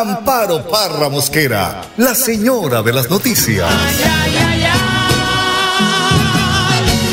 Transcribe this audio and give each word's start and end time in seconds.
Amparo 0.00 0.62
Parra 0.62 1.10
Mosquera, 1.10 1.82
la 1.98 2.14
señora 2.14 2.80
de 2.80 2.94
las 2.94 3.10
noticias. 3.10 3.68
Ay, 3.70 3.96
ay, 4.38 4.64
ay, 4.64 4.80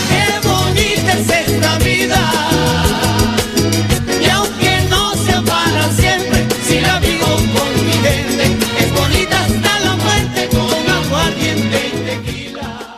qué 0.09 0.47
bonita 0.47 1.11
es 1.11 1.29
esta 1.29 1.77
vida. 1.79 2.21
Y 4.21 4.29
aunque 4.29 4.79
no 4.89 5.13
sea 5.15 5.41
para 5.41 5.91
siempre, 5.91 6.47
si 6.63 6.79
la 6.79 6.99
vivo 7.01 7.25
con 7.25 7.85
mi 7.85 7.91
gente, 7.91 8.45
es 8.79 8.93
bonita 8.93 9.41
hasta 9.41 9.79
la 9.81 9.95
muerte 9.97 10.47
con 10.47 10.89
aguardiente 10.89 11.77
y 11.85 11.91
tequila. 12.05 12.95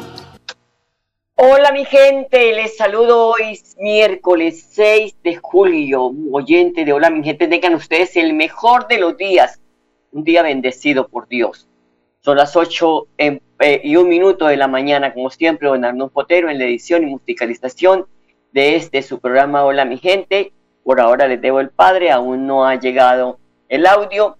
Hola 1.37 1.71
mi 1.71 1.85
gente, 1.85 2.53
les 2.53 2.77
saludo 2.77 3.29
hoy 3.29 3.59
miércoles 3.79 4.63
6 4.73 5.15
de 5.23 5.37
julio, 5.37 6.11
oyente 6.31 6.85
de 6.85 6.93
Hola 6.93 7.09
mi 7.09 7.23
gente, 7.23 7.47
tengan 7.47 7.73
ustedes 7.73 8.15
el 8.15 8.33
mejor 8.33 8.87
de 8.87 8.99
los 8.99 9.17
días, 9.17 9.59
un 10.11 10.23
día 10.23 10.43
bendecido 10.43 11.07
por 11.07 11.27
Dios. 11.27 11.67
Son 12.19 12.37
las 12.37 12.55
8 12.55 13.07
en- 13.17 13.41
eh, 13.59 13.81
y 13.83 13.95
un 13.95 14.09
minuto 14.09 14.47
de 14.47 14.57
la 14.57 14.67
mañana, 14.67 15.13
como 15.13 15.29
siempre, 15.29 15.67
don 15.67 15.83
Arnulfo 15.85 16.13
Potero 16.13 16.49
en 16.49 16.57
la 16.59 16.65
edición 16.65 17.03
y 17.03 17.11
musicalización 17.11 18.05
de 18.51 18.75
este 18.75 19.01
su 19.01 19.19
programa 19.19 19.63
Hola 19.63 19.85
mi 19.85 19.97
gente. 19.97 20.51
Por 20.83 20.99
ahora 20.99 21.27
les 21.27 21.39
debo 21.41 21.59
el 21.59 21.69
padre, 21.69 22.11
aún 22.11 22.45
no 22.47 22.65
ha 22.65 22.75
llegado 22.75 23.39
el 23.69 23.85
audio, 23.85 24.37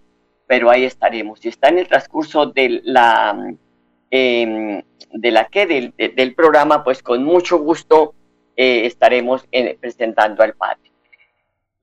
pero 0.47 0.69
ahí 0.69 0.83
estaremos. 0.83 1.39
Si 1.39 1.49
está 1.49 1.69
en 1.69 1.79
el 1.79 1.87
transcurso 1.87 2.45
de 2.47 2.81
la 2.83 3.53
em, 4.09 4.81
de 5.13 5.31
la 5.31 5.45
que 5.45 5.65
del, 5.65 5.93
de- 5.97 6.09
del 6.09 6.35
programa, 6.35 6.83
pues 6.83 7.01
con 7.01 7.23
mucho 7.23 7.57
gusto 7.59 8.13
eh, 8.55 8.85
estaremos 8.85 9.45
eh, 9.51 9.77
presentando 9.79 10.43
al 10.43 10.53
padre. 10.53 10.90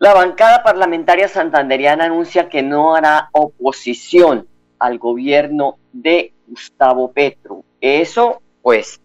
La 0.00 0.14
bancada 0.14 0.62
parlamentaria 0.62 1.26
santanderiana 1.26 2.04
anuncia 2.04 2.48
que 2.48 2.62
no 2.62 2.94
hará 2.94 3.30
oposición 3.32 4.46
al 4.78 4.98
gobierno 5.00 5.78
de 5.92 6.34
Gustavo 6.46 7.10
Petro. 7.10 7.64
Eso, 7.80 8.40
pues, 8.62 9.00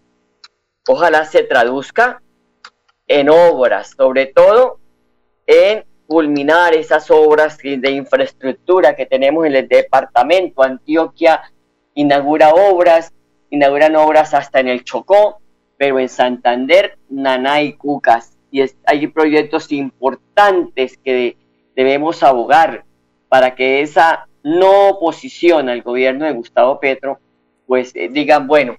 ojalá 0.88 1.26
se 1.26 1.44
traduzca 1.44 2.22
en 3.08 3.30
obras, 3.32 3.96
sobre 3.98 4.28
todo 4.28 4.78
en 5.48 5.84
culminar 6.06 6.76
esas 6.76 7.10
obras 7.10 7.58
de 7.58 7.90
infraestructura 7.90 8.96
que 8.96 9.08
tenemos 9.08 9.48
en 9.48 9.56
el 9.56 9.68
departamento. 9.68 10.62
Antioquia 10.62 11.42
inaugura 11.96 12.50
obras, 12.50 13.12
inauguran 13.50 13.96
obras 13.96 14.36
hasta 14.36 14.60
en 14.60 14.68
el 14.68 14.84
Chocó, 14.84 15.42
pero 15.76 16.00
en 16.00 16.08
Santander, 16.08 17.00
Naná 17.10 17.64
y 17.64 17.74
Cucas. 17.74 18.33
Y 18.54 18.62
es- 18.62 18.78
hay 18.86 19.08
proyectos 19.08 19.72
importantes 19.72 20.98
que 21.04 21.36
debemos 21.76 22.22
abogar 22.22 22.86
para 23.28 23.56
que 23.56 23.82
esa 23.82 24.28
no 24.44 24.90
oposición 24.90 25.70
al 25.70 25.82
gobierno 25.82 26.26
de 26.26 26.34
Gustavo 26.34 26.80
Petro, 26.80 27.18
pues 27.66 27.96
eh, 27.96 28.10
digan, 28.12 28.46
bueno, 28.46 28.78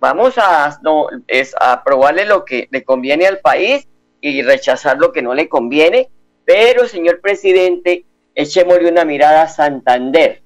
vamos 0.00 0.34
a, 0.36 0.80
no, 0.82 1.06
es 1.28 1.54
aprobarle 1.60 2.24
lo 2.24 2.44
que 2.44 2.66
le 2.72 2.82
conviene 2.82 3.28
al 3.28 3.38
país 3.38 3.86
y 4.20 4.42
rechazar 4.42 4.98
lo 4.98 5.12
que 5.12 5.22
no 5.22 5.32
le 5.32 5.48
conviene, 5.48 6.08
pero 6.44 6.88
señor 6.88 7.20
presidente, 7.20 8.04
echémosle 8.34 8.90
una 8.90 9.04
mirada 9.04 9.42
a 9.42 9.48
Santander. 9.48 10.42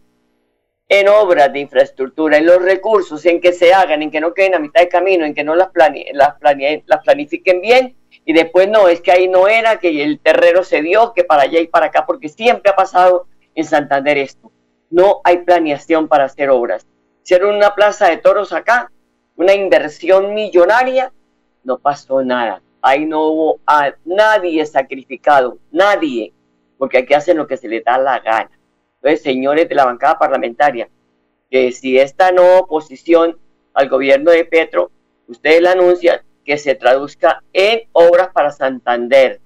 En 0.90 1.08
obras 1.08 1.50
de 1.54 1.60
infraestructura, 1.60 2.36
en 2.36 2.44
los 2.44 2.60
recursos, 2.60 3.24
en 3.24 3.40
que 3.40 3.54
se 3.54 3.72
hagan, 3.72 4.02
en 4.02 4.10
que 4.10 4.20
no 4.20 4.34
queden 4.34 4.56
a 4.56 4.58
mitad 4.58 4.82
de 4.82 4.90
camino, 4.90 5.24
en 5.24 5.32
que 5.32 5.42
no 5.42 5.54
las, 5.54 5.68
plane- 5.72 6.10
las, 6.12 6.34
plane- 6.38 6.82
las 6.86 7.02
planifiquen 7.02 7.62
bien 7.62 7.96
y 8.24 8.32
después 8.32 8.68
no, 8.68 8.88
es 8.88 9.00
que 9.00 9.12
ahí 9.12 9.28
no 9.28 9.48
era, 9.48 9.78
que 9.78 10.02
el 10.02 10.20
terreno 10.20 10.62
se 10.62 10.80
dio, 10.82 11.12
que 11.12 11.24
para 11.24 11.42
allá 11.42 11.60
y 11.60 11.66
para 11.66 11.86
acá, 11.86 12.06
porque 12.06 12.28
siempre 12.28 12.70
ha 12.70 12.76
pasado 12.76 13.26
en 13.54 13.64
Santander 13.64 14.18
esto. 14.18 14.52
No 14.90 15.20
hay 15.24 15.38
planeación 15.38 16.06
para 16.06 16.24
hacer 16.24 16.50
obras. 16.50 16.86
Hicieron 17.24 17.56
una 17.56 17.74
plaza 17.74 18.08
de 18.08 18.18
toros 18.18 18.52
acá, 18.52 18.92
una 19.36 19.54
inversión 19.54 20.34
millonaria, 20.34 21.12
no 21.64 21.78
pasó 21.78 22.22
nada. 22.22 22.62
Ahí 22.80 23.06
no 23.06 23.26
hubo 23.26 23.60
a 23.66 23.94
nadie 24.04 24.64
sacrificado, 24.66 25.58
nadie, 25.70 26.32
porque 26.78 26.98
aquí 26.98 27.14
hacen 27.14 27.36
lo 27.36 27.46
que 27.46 27.56
se 27.56 27.68
les 27.68 27.84
da 27.84 27.98
la 27.98 28.20
gana. 28.20 28.50
Entonces, 28.96 29.22
señores 29.22 29.68
de 29.68 29.74
la 29.74 29.84
bancada 29.84 30.18
parlamentaria, 30.18 30.88
que 31.50 31.72
si 31.72 31.98
esta 31.98 32.32
no 32.32 32.58
oposición 32.58 33.38
al 33.74 33.88
gobierno 33.88 34.30
de 34.30 34.44
Petro, 34.44 34.90
ustedes 35.26 35.60
la 35.60 35.72
anuncian, 35.72 36.20
que 36.44 36.58
se 36.58 36.74
traduzca 36.74 37.42
en 37.52 37.82
obras 37.92 38.28
para 38.32 38.50
Santander, 38.50 39.40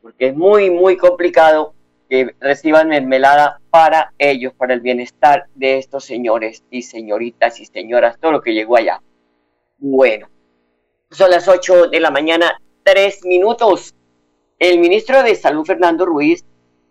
porque 0.00 0.28
es 0.28 0.36
muy, 0.36 0.70
muy 0.70 0.96
complicado 0.96 1.74
que 2.08 2.34
reciban 2.40 2.88
mermelada 2.88 3.60
para 3.70 4.12
ellos, 4.18 4.52
para 4.54 4.74
el 4.74 4.80
bienestar 4.80 5.46
de 5.54 5.78
estos 5.78 6.04
señores 6.04 6.62
y 6.70 6.82
señoritas 6.82 7.58
y 7.60 7.64
señoras, 7.64 8.18
todo 8.20 8.32
lo 8.32 8.42
que 8.42 8.52
llegó 8.52 8.76
allá. 8.76 9.00
Bueno, 9.78 10.28
son 11.10 11.30
las 11.30 11.48
8 11.48 11.88
de 11.88 12.00
la 12.00 12.10
mañana, 12.10 12.60
tres 12.82 13.24
minutos. 13.24 13.94
El 14.58 14.78
ministro 14.78 15.22
de 15.22 15.34
Salud, 15.34 15.64
Fernando 15.64 16.04
Ruiz, 16.04 16.44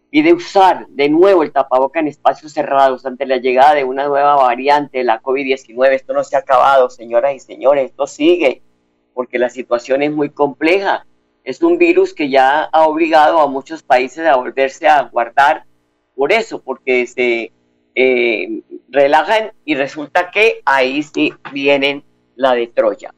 pide 0.10 0.34
usar 0.34 0.88
de 0.88 1.08
nuevo 1.08 1.44
el 1.44 1.52
tapaboca 1.52 2.00
en 2.00 2.08
espacios 2.08 2.52
cerrados 2.52 3.06
ante 3.06 3.26
la 3.26 3.38
llegada 3.38 3.76
de 3.76 3.84
una 3.84 4.08
nueva 4.08 4.36
variante 4.36 5.00
de 5.00 5.04
la 5.06 5.22
COVID-19. 5.22 5.94
Esto 5.94 6.14
no 6.14 6.24
se 6.24 6.36
ha 6.36 6.40
acabado, 6.40 6.90
señoras 6.90 7.34
y 7.36 7.40
señores, 7.40 7.92
esto 7.92 8.08
sigue, 8.08 8.62
porque 9.14 9.40
la 9.40 9.50
situación 9.50 10.02
es 10.02 10.12
muy 10.12 10.30
compleja. 10.30 11.06
Es 11.44 11.62
un 11.64 11.78
virus 11.78 12.14
que 12.14 12.30
ya 12.30 12.64
ha 12.64 12.88
obligado 12.88 13.40
a 13.40 13.48
muchos 13.48 13.84
países 13.84 14.26
a 14.26 14.36
volverse 14.36 14.88
a 14.88 15.04
guardar 15.04 15.66
por 16.16 16.32
eso, 16.32 16.62
porque 16.62 17.08
se 17.08 17.52
eh, 17.96 18.62
relajan 18.90 19.52
y 19.66 19.76
resulta 19.76 20.30
que 20.30 20.62
ahí 20.66 21.02
sí 21.04 21.34
vienen 21.52 22.04
la 22.36 22.54
de 22.54 22.68
Troya. 22.68 23.14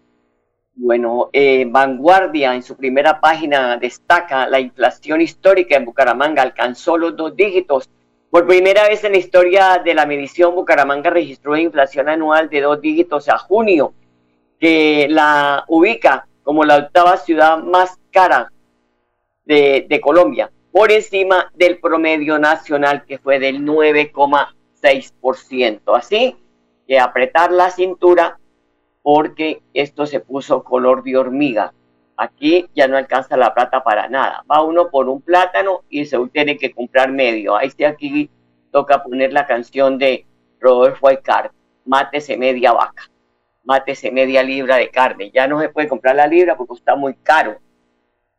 Bueno, 0.75 1.29
eh, 1.33 1.65
Vanguardia 1.69 2.55
en 2.55 2.63
su 2.63 2.75
primera 2.75 3.21
página 3.21 3.77
destaca 3.77 4.47
la 4.47 4.59
inflación 4.59 5.21
histórica 5.21 5.75
en 5.75 5.85
Bucaramanga 5.85 6.41
alcanzó 6.41 6.97
los 6.97 7.15
dos 7.15 7.35
dígitos. 7.35 7.89
Por 8.31 8.47
primera 8.47 8.87
vez 8.87 9.03
en 9.03 9.11
la 9.11 9.19
historia 9.19 9.81
de 9.85 9.93
la 9.93 10.07
medición, 10.07 10.55
Bucaramanga 10.55 11.11
registró 11.11 11.51
una 11.51 11.61
inflación 11.61 12.09
anual 12.09 12.49
de 12.49 12.61
dos 12.61 12.81
dígitos 12.81 13.29
a 13.29 13.37
junio, 13.37 13.93
que 14.63 15.07
la 15.09 15.65
ubica 15.67 16.25
como 16.41 16.63
la 16.63 16.77
octava 16.77 17.17
ciudad 17.17 17.61
más 17.61 17.99
cara 18.11 18.49
de, 19.43 19.99
Colombia, 20.01 20.49
por 20.71 20.89
encima 20.89 21.51
del 21.53 21.79
promedio 21.79 22.39
nacional 22.39 23.03
que 23.05 23.17
fue 23.17 23.39
del 23.39 23.65
9,6%. 23.65 25.81
Así 25.97 26.37
que 26.87 26.97
apretar 26.97 27.51
la 27.51 27.71
cintura 27.71 28.39
porque 29.01 29.61
esto 29.73 30.05
se 30.05 30.21
puso 30.21 30.63
color 30.63 31.03
de 31.03 31.17
hormiga. 31.17 31.73
Aquí 32.15 32.69
ya 32.73 32.87
no 32.87 32.95
alcanza 32.95 33.35
la 33.35 33.53
plata 33.53 33.83
para 33.83 34.07
nada. 34.07 34.45
Va 34.49 34.61
uno 34.61 34.89
por 34.89 35.09
un 35.09 35.19
plátano 35.19 35.81
y 35.89 36.05
se 36.05 36.17
tiene 36.31 36.57
que 36.57 36.71
comprar 36.71 37.11
medio. 37.11 37.57
Ahí 37.57 37.69
sí 37.69 37.83
aquí 37.83 38.29
toca 38.71 39.03
poner 39.03 39.33
la 39.33 39.45
canción 39.45 39.97
de 39.97 40.25
Rodolfo 40.61 41.09
Aicard, 41.09 41.51
mátese 41.83 42.37
media 42.37 42.71
vaca, 42.71 43.09
mátese 43.63 44.11
media 44.11 44.43
libra 44.43 44.77
de 44.77 44.89
carne. 44.89 45.31
Ya 45.33 45.47
no 45.47 45.59
se 45.61 45.69
puede 45.69 45.87
comprar 45.87 46.15
la 46.15 46.27
libra 46.27 46.55
porque 46.57 46.73
está 46.73 46.95
muy 46.95 47.13
caro. 47.15 47.59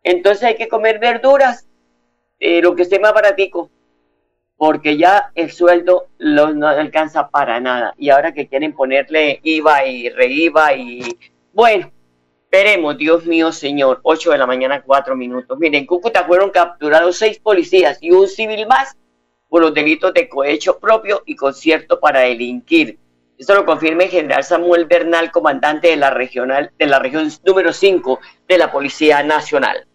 Entonces 0.03 0.43
hay 0.44 0.56
que 0.56 0.69
comer 0.69 0.99
verduras, 0.99 1.67
eh, 2.38 2.61
lo 2.61 2.75
que 2.75 2.82
esté 2.82 2.99
más 2.99 3.15
baratico, 3.15 3.71
porque 4.56 4.97
ya 4.97 5.31
el 5.35 5.50
sueldo 5.50 6.09
lo- 6.19 6.53
no 6.53 6.69
alcanza 6.69 7.29
para 7.31 7.59
nada. 7.61 7.94
Y 7.99 8.11
ahora 8.11 8.32
que 8.32 8.47
quieren 8.47 8.75
ponerle 8.75 9.41
IVA 9.43 9.87
y 9.87 10.09
REIVA 10.11 10.75
y 10.75 11.03
bueno, 11.53 11.91
esperemos, 12.44 12.97
Dios 12.99 13.25
mío, 13.27 13.50
señor, 13.53 14.00
8 14.03 14.31
de 14.31 14.38
la 14.38 14.47
mañana, 14.47 14.82
4 14.82 15.17
minutos. 15.17 15.59
Miren, 15.59 15.81
en 15.81 15.87
Cúcuta 15.87 16.25
fueron 16.25 16.50
capturados 16.50 17.17
seis 17.17 17.38
policías 17.38 17.99
y 18.00 18.11
un 18.12 18.29
civil 18.29 18.67
más 18.67 18.97
por 19.49 19.62
los 19.62 19.73
delitos 19.75 20.12
de 20.15 20.29
cohecho 20.29 20.79
propio 20.79 21.23
y 21.27 21.37
concierto 21.37 21.99
para 22.00 22.20
delinquir. 22.20 22.99
Esto 23.36 23.54
lo 23.54 23.66
confirma 23.66 24.04
el 24.04 24.10
general 24.10 24.44
Samuel 24.44 24.84
Bernal, 24.84 25.32
comandante 25.32 25.88
de 25.88 25.96
la 25.96 26.10
regional 26.10 26.70
de 26.78 26.86
la 26.86 27.00
región 27.00 27.32
número 27.44 27.72
5 27.72 28.20
de 28.48 28.58
la 28.58 28.70
Policía 28.70 29.22
Nacional. 29.25 29.86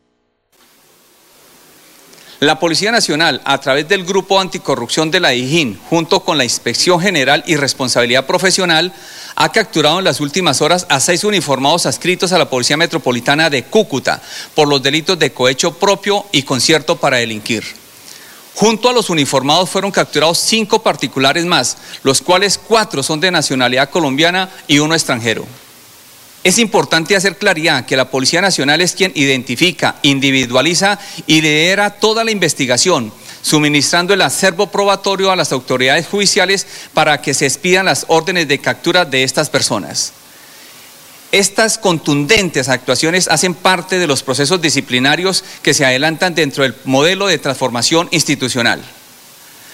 La 2.41 2.59
Policía 2.59 2.91
Nacional, 2.91 3.41
a 3.43 3.57
través 3.59 3.87
del 3.89 4.05
Grupo 4.05 4.39
Anticorrupción 4.39 5.11
de 5.11 5.19
la 5.19 5.33
IJIN, 5.33 5.77
junto 5.89 6.21
con 6.21 6.37
la 6.37 6.45
Inspección 6.45 7.01
General 7.01 7.43
y 7.45 7.57
Responsabilidad 7.57 8.25
Profesional, 8.25 8.93
ha 9.35 9.51
capturado 9.51 9.99
en 9.99 10.05
las 10.05 10.21
últimas 10.21 10.61
horas 10.61 10.85
a 10.89 11.01
seis 11.01 11.25
uniformados 11.25 11.85
adscritos 11.85 12.31
a 12.31 12.37
la 12.37 12.49
Policía 12.49 12.77
Metropolitana 12.77 13.49
de 13.49 13.63
Cúcuta 13.63 14.21
por 14.55 14.69
los 14.69 14.81
delitos 14.81 15.19
de 15.19 15.33
cohecho 15.33 15.77
propio 15.77 16.25
y 16.31 16.43
concierto 16.43 16.95
para 16.95 17.17
delinquir. 17.17 17.63
Junto 18.59 18.89
a 18.89 18.93
los 18.93 19.09
uniformados 19.09 19.69
fueron 19.69 19.89
capturados 19.89 20.37
cinco 20.37 20.83
particulares 20.83 21.45
más, 21.45 21.77
los 22.03 22.21
cuales 22.21 22.57
cuatro 22.57 23.01
son 23.01 23.21
de 23.21 23.31
nacionalidad 23.31 23.89
colombiana 23.89 24.49
y 24.67 24.79
uno 24.79 24.95
extranjero. 24.95 25.45
Es 26.43 26.57
importante 26.57 27.15
hacer 27.15 27.37
claridad 27.37 27.85
que 27.85 27.95
la 27.95 28.11
Policía 28.11 28.41
Nacional 28.41 28.81
es 28.81 28.95
quien 28.95 29.13
identifica, 29.15 29.95
individualiza 30.01 30.99
y 31.25 31.39
lidera 31.39 31.91
toda 32.01 32.25
la 32.25 32.31
investigación, 32.31 33.13
suministrando 33.41 34.13
el 34.13 34.21
acervo 34.21 34.67
probatorio 34.67 35.31
a 35.31 35.37
las 35.37 35.53
autoridades 35.53 36.07
judiciales 36.07 36.67
para 36.93 37.21
que 37.21 37.33
se 37.33 37.45
expidan 37.45 37.85
las 37.85 38.03
órdenes 38.09 38.49
de 38.49 38.59
captura 38.59 39.05
de 39.05 39.23
estas 39.23 39.49
personas. 39.49 40.11
Estas 41.31 41.77
contundentes 41.77 42.69
actuaciones 42.69 43.27
hacen 43.27 43.53
parte 43.53 43.99
de 43.99 44.07
los 44.07 44.23
procesos 44.23 44.63
disciplinarios 44.63 45.43
que 45.61 45.75
se 45.75 45.85
adelantan 45.85 46.33
dentro 46.33 46.63
del 46.63 46.73
modelo 46.85 47.27
de 47.27 47.37
transformación 47.37 48.07
institucional. 48.09 48.81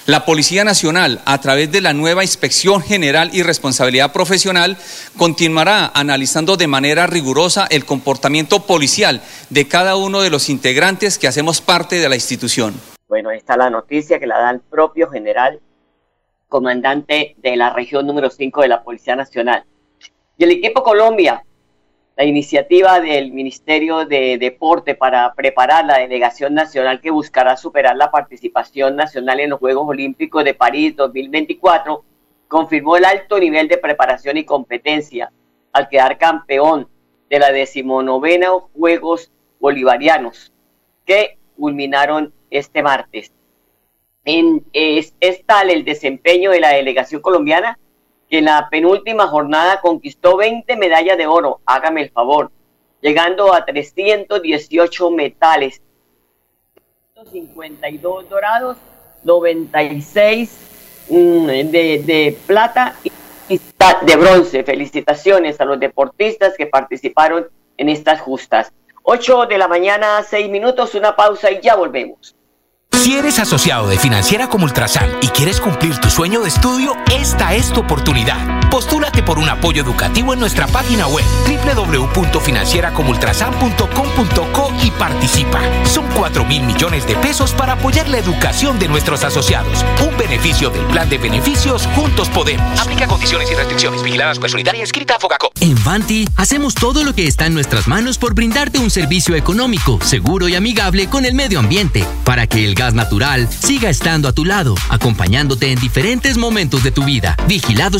La 0.05 0.25
Policía 0.25 0.65
Nacional, 0.65 1.21
a 1.23 1.39
través 1.39 1.71
de 1.71 1.79
la 1.79 1.93
nueva 1.93 2.23
Inspección 2.23 2.81
General 2.81 3.29
y 3.31 3.41
Responsabilidad 3.41 4.11
Profesional, 4.11 4.75
continuará 5.17 5.89
analizando 5.95 6.57
de 6.57 6.67
manera 6.67 7.07
rigurosa 7.07 7.67
el 7.69 7.85
comportamiento 7.85 8.65
policial 8.65 9.21
de 9.49 9.65
cada 9.69 9.95
uno 9.95 10.21
de 10.21 10.31
los 10.31 10.49
integrantes 10.49 11.17
que 11.17 11.29
hacemos 11.29 11.61
parte 11.61 11.99
de 11.99 12.09
la 12.09 12.15
institución. 12.15 12.73
Bueno, 13.07 13.31
está 13.31 13.55
la 13.55 13.69
noticia 13.69 14.19
que 14.19 14.27
la 14.27 14.39
da 14.39 14.51
el 14.51 14.59
propio 14.59 15.09
general 15.09 15.61
comandante 16.49 17.35
de 17.37 17.55
la 17.55 17.69
región 17.69 18.05
número 18.05 18.29
5 18.29 18.61
de 18.61 18.67
la 18.67 18.83
Policía 18.83 19.15
Nacional. 19.15 19.63
Y 20.37 20.43
el 20.43 20.51
equipo 20.51 20.83
Colombia 20.83 21.43
la 22.17 22.23
iniciativa 22.23 23.01
del 23.01 23.33
Ministerio 23.33 24.05
de 24.05 24.37
Deporte 24.37 24.95
para 24.95 25.33
preparar 25.33 25.85
la 25.85 25.97
delegación 25.97 26.53
nacional 26.53 27.01
que 27.01 27.11
buscará 27.11 27.57
superar 27.57 27.97
la 27.97 28.09
participación 28.09 28.95
nacional 28.95 29.41
en 29.41 29.49
los 29.49 29.59
Juegos 29.59 29.85
Olímpicos 29.89 30.45
de 30.45 30.53
París 30.53 30.95
2024, 30.95 32.05
confirmó 32.47 32.95
el 32.95 33.03
alto 33.03 33.37
nivel 33.37 33.67
de 33.67 33.77
preparación 33.77 34.37
y 34.37 34.45
competencia 34.45 35.31
al 35.73 35.89
quedar 35.89 36.17
campeón 36.17 36.87
de 37.29 37.39
la 37.39 37.51
decimonovena 37.51 38.51
Juegos 38.73 39.29
Bolivarianos 39.59 40.53
que 41.05 41.37
culminaron 41.57 42.33
este 42.49 42.81
martes. 42.81 43.33
Es 44.23 45.45
tal 45.45 45.69
el 45.69 45.83
desempeño 45.83 46.51
de 46.51 46.61
la 46.61 46.69
delegación 46.69 47.21
colombiana 47.21 47.77
que 48.29 48.39
en 48.39 48.45
la 48.45 48.69
penúltima 48.69 49.27
jornada 49.27 49.81
conquistó 49.81 50.37
20 50.37 50.75
medallas 50.77 51.17
de 51.17 51.27
oro, 51.27 51.61
hágame 51.65 52.03
el 52.03 52.09
favor, 52.09 52.51
llegando 53.01 53.53
a 53.53 53.65
318 53.65 55.11
metales, 55.11 55.81
152 57.13 58.29
dorados, 58.29 58.77
96 59.23 61.07
mm, 61.09 61.45
de, 61.47 62.03
de 62.05 62.37
plata 62.45 62.95
y 63.03 63.11
de 64.05 64.15
bronce. 64.15 64.63
Felicitaciones 64.63 65.61
a 65.61 65.65
los 65.65 65.79
deportistas 65.79 66.55
que 66.57 66.67
participaron 66.67 67.47
en 67.77 67.89
estas 67.89 68.21
justas. 68.21 68.73
8 69.03 69.45
de 69.45 69.57
la 69.57 69.67
mañana, 69.67 70.23
6 70.23 70.49
minutos, 70.49 70.95
una 70.95 71.15
pausa 71.15 71.51
y 71.51 71.61
ya 71.61 71.75
volvemos. 71.75 72.35
Si 72.95 73.15
eres 73.15 73.39
asociado 73.39 73.87
de 73.87 73.99
Financiera 73.99 74.47
como 74.47 74.65
Ultrasan 74.65 75.09
y 75.21 75.27
quieres 75.27 75.61
cumplir 75.61 75.97
tu 75.99 76.09
sueño 76.09 76.41
de 76.41 76.49
estudio, 76.49 76.95
esta 77.11 77.53
es 77.53 77.71
tu 77.71 77.81
oportunidad. 77.81 78.64
Postúlate 78.69 79.23
por 79.23 79.39
un 79.39 79.49
apoyo 79.49 79.81
educativo 79.81 80.33
en 80.33 80.39
nuestra 80.39 80.67
página 80.67 81.07
web 81.07 81.25
www.financieracomultrasan.com.co 81.75 84.73
y 84.83 84.91
participa. 84.91 85.61
Son 85.85 86.05
4 86.15 86.45
mil 86.45 86.63
millones 86.63 87.07
de 87.07 87.15
pesos 87.15 87.53
para 87.53 87.73
apoyar 87.73 88.07
la 88.09 88.17
educación 88.17 88.79
de 88.79 88.87
nuestros 88.87 89.23
asociados. 89.23 89.85
Un 90.07 90.17
beneficio 90.17 90.69
del 90.69 90.85
plan 90.85 91.09
de 91.09 91.17
beneficios 91.17 91.87
Juntos 91.95 92.29
Podemos. 92.29 92.79
Aplica 92.79 93.07
condiciones 93.07 93.51
y 93.51 93.55
restricciones. 93.55 94.03
Vigiladas 94.03 94.39
por 94.39 94.49
Solidaria 94.49 94.83
escrita 94.83 95.15
a 95.15 95.19
Fogaco. 95.19 95.51
En 95.61 95.81
Vanti 95.83 96.27
hacemos 96.35 96.75
todo 96.75 97.03
lo 97.03 97.13
que 97.13 97.27
está 97.27 97.47
en 97.47 97.53
nuestras 97.53 97.87
manos 97.87 98.17
por 98.17 98.35
brindarte 98.35 98.79
un 98.79 98.89
servicio 98.89 99.35
económico, 99.35 99.99
seguro 100.03 100.47
y 100.47 100.55
amigable 100.55 101.07
con 101.07 101.25
el 101.25 101.33
medio 101.33 101.59
ambiente, 101.59 102.05
para 102.23 102.47
que 102.47 102.65
el 102.65 102.75
gas 102.75 102.93
natural 102.93 103.49
siga 103.51 103.89
estando 103.89 104.27
a 104.27 104.33
tu 104.33 104.45
lado, 104.45 104.75
acompañándote 104.89 105.71
en 105.71 105.79
diferentes 105.79 106.37
momentos 106.37 106.83
de 106.83 106.91
tu 106.91 107.03
vida. 107.03 107.35
Vigilado 107.47 107.99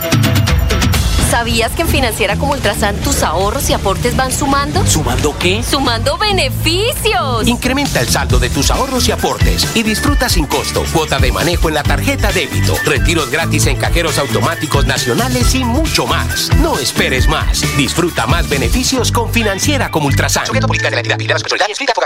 ¿Sabías 1.41 1.71
que 1.71 1.81
en 1.81 1.87
Financiera 1.87 2.35
como 2.35 2.53
Ultrasan 2.53 2.95
tus 2.97 3.23
ahorros 3.23 3.67
y 3.71 3.73
aportes 3.73 4.15
van 4.15 4.31
sumando? 4.31 4.85
¿Sumando 4.85 5.35
qué? 5.39 5.63
¡Sumando 5.63 6.15
beneficios! 6.19 7.47
Incrementa 7.47 7.99
el 7.99 8.07
saldo 8.07 8.37
de 8.37 8.51
tus 8.51 8.69
ahorros 8.69 9.07
y 9.07 9.11
aportes 9.11 9.75
y 9.75 9.81
disfruta 9.81 10.29
sin 10.29 10.45
costo 10.45 10.83
cuota 10.93 11.17
de 11.17 11.31
manejo 11.31 11.69
en 11.69 11.73
la 11.73 11.81
tarjeta 11.81 12.31
débito, 12.31 12.75
retiros 12.85 13.31
gratis 13.31 13.65
en 13.65 13.77
cajeros 13.77 14.19
automáticos 14.19 14.85
nacionales 14.85 15.55
y 15.55 15.63
mucho 15.63 16.05
más. 16.05 16.51
No 16.57 16.77
esperes 16.77 17.27
más. 17.27 17.63
Disfruta 17.75 18.27
más 18.27 18.47
beneficios 18.47 19.11
con 19.11 19.33
Financiera 19.33 19.89
como 19.89 20.05
Ultrasan. 20.05 20.43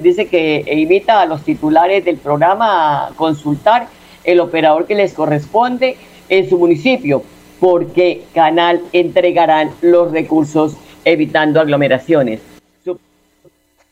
dice 0.00 0.26
que 0.26 0.64
invita 0.72 1.20
a 1.20 1.26
los 1.26 1.44
titulares 1.44 2.04
del 2.04 2.16
programa 2.16 3.06
a 3.06 3.10
consultar 3.14 3.88
el 4.24 4.40
operador 4.40 4.86
que 4.86 4.94
les 4.94 5.14
corresponde 5.14 5.96
en 6.28 6.48
su 6.48 6.58
municipio, 6.58 7.22
porque 7.58 8.22
Canal 8.34 8.80
entregarán 8.92 9.70
los 9.82 10.10
recursos 10.12 10.76
evitando 11.04 11.60
aglomeraciones. 11.60 12.40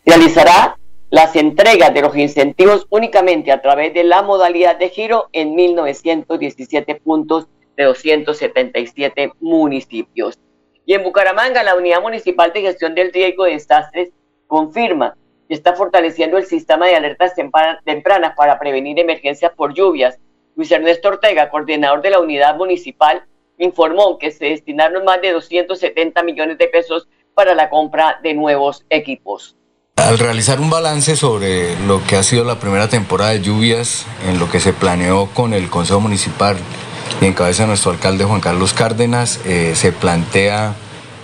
Realizará 0.04 0.76
las 1.10 1.36
entregas 1.36 1.92
de 1.92 2.02
los 2.02 2.16
incentivos 2.16 2.86
únicamente 2.90 3.52
a 3.52 3.62
través 3.62 3.94
de 3.94 4.04
la 4.04 4.22
modalidad 4.22 4.78
de 4.78 4.90
giro 4.90 5.28
en 5.32 5.54
1917 5.54 6.94
puntos 6.96 7.46
de 7.76 7.84
277 7.84 9.32
municipios. 9.40 10.38
Y 10.84 10.94
en 10.94 11.02
Bucaramanga, 11.02 11.62
la 11.62 11.76
Unidad 11.76 12.00
Municipal 12.02 12.52
de 12.52 12.62
Gestión 12.62 12.94
del 12.94 13.12
Riesgo 13.12 13.44
de 13.44 13.52
Desastres 13.52 14.10
confirma 14.46 15.16
que 15.48 15.54
está 15.54 15.74
fortaleciendo 15.74 16.36
el 16.36 16.44
sistema 16.44 16.86
de 16.86 16.96
alertas 16.96 17.32
tempranas 17.84 18.34
para 18.36 18.58
prevenir 18.58 19.00
emergencias 19.00 19.50
por 19.56 19.72
lluvias. 19.72 20.18
Luis 20.54 20.70
Ernesto 20.70 21.08
Ortega, 21.08 21.48
coordinador 21.48 22.02
de 22.02 22.10
la 22.10 22.20
unidad 22.20 22.56
municipal, 22.56 23.24
informó 23.58 24.18
que 24.18 24.30
se 24.30 24.46
destinaron 24.46 25.04
más 25.04 25.20
de 25.22 25.32
270 25.32 26.22
millones 26.22 26.58
de 26.58 26.68
pesos 26.68 27.08
para 27.34 27.54
la 27.54 27.70
compra 27.70 28.20
de 28.22 28.34
nuevos 28.34 28.84
equipos. 28.90 29.56
Al 29.96 30.18
realizar 30.18 30.60
un 30.60 30.70
balance 30.70 31.16
sobre 31.16 31.78
lo 31.86 32.04
que 32.06 32.16
ha 32.16 32.22
sido 32.22 32.44
la 32.44 32.60
primera 32.60 32.88
temporada 32.88 33.32
de 33.32 33.40
lluvias, 33.40 34.06
en 34.26 34.38
lo 34.38 34.50
que 34.50 34.60
se 34.60 34.72
planeó 34.72 35.26
con 35.34 35.54
el 35.54 35.68
Consejo 35.70 36.00
Municipal 36.00 36.56
y 37.20 37.24
en 37.24 37.32
cabeza 37.32 37.64
de 37.64 37.68
nuestro 37.68 37.90
alcalde 37.90 38.24
Juan 38.24 38.40
Carlos 38.40 38.74
Cárdenas, 38.74 39.40
eh, 39.44 39.72
se 39.74 39.92
plantea 39.92 40.74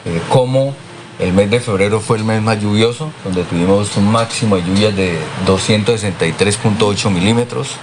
eh, 0.05 0.21
cómo 0.29 0.75
el 1.19 1.33
mes 1.33 1.51
de 1.51 1.59
febrero 1.61 2.01
fue 2.01 2.19
el 2.19 2.25
mes 2.25 2.43
más 2.43 2.61
lluvioso, 2.61 3.11
donde 3.23 3.45
tuvimos 3.45 3.97
un 3.97 4.11
máximo 4.11 4.57
de 4.57 4.63
lluvias 4.63 4.97
de 4.97 5.17
263.8 5.47 7.11
milímetros. 7.11 7.77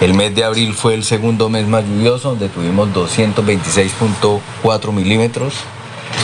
El 0.00 0.14
mes 0.14 0.34
de 0.34 0.44
abril 0.44 0.72
fue 0.72 0.94
el 0.94 1.04
segundo 1.04 1.50
mes 1.50 1.66
más 1.66 1.84
lluvioso, 1.84 2.30
donde 2.30 2.48
tuvimos 2.48 2.88
226.4 2.88 4.92
milímetros. 4.92 5.52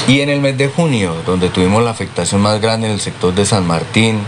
Y 0.07 0.21
en 0.21 0.31
el 0.31 0.41
mes 0.41 0.57
de 0.57 0.69
junio, 0.69 1.15
donde 1.27 1.51
tuvimos 1.51 1.85
la 1.85 1.91
afectación 1.91 2.41
más 2.41 2.59
grande 2.61 2.87
en 2.87 2.95
el 2.95 3.01
sector 3.01 3.35
de 3.35 3.45
San 3.45 3.67
Martín, 3.67 4.21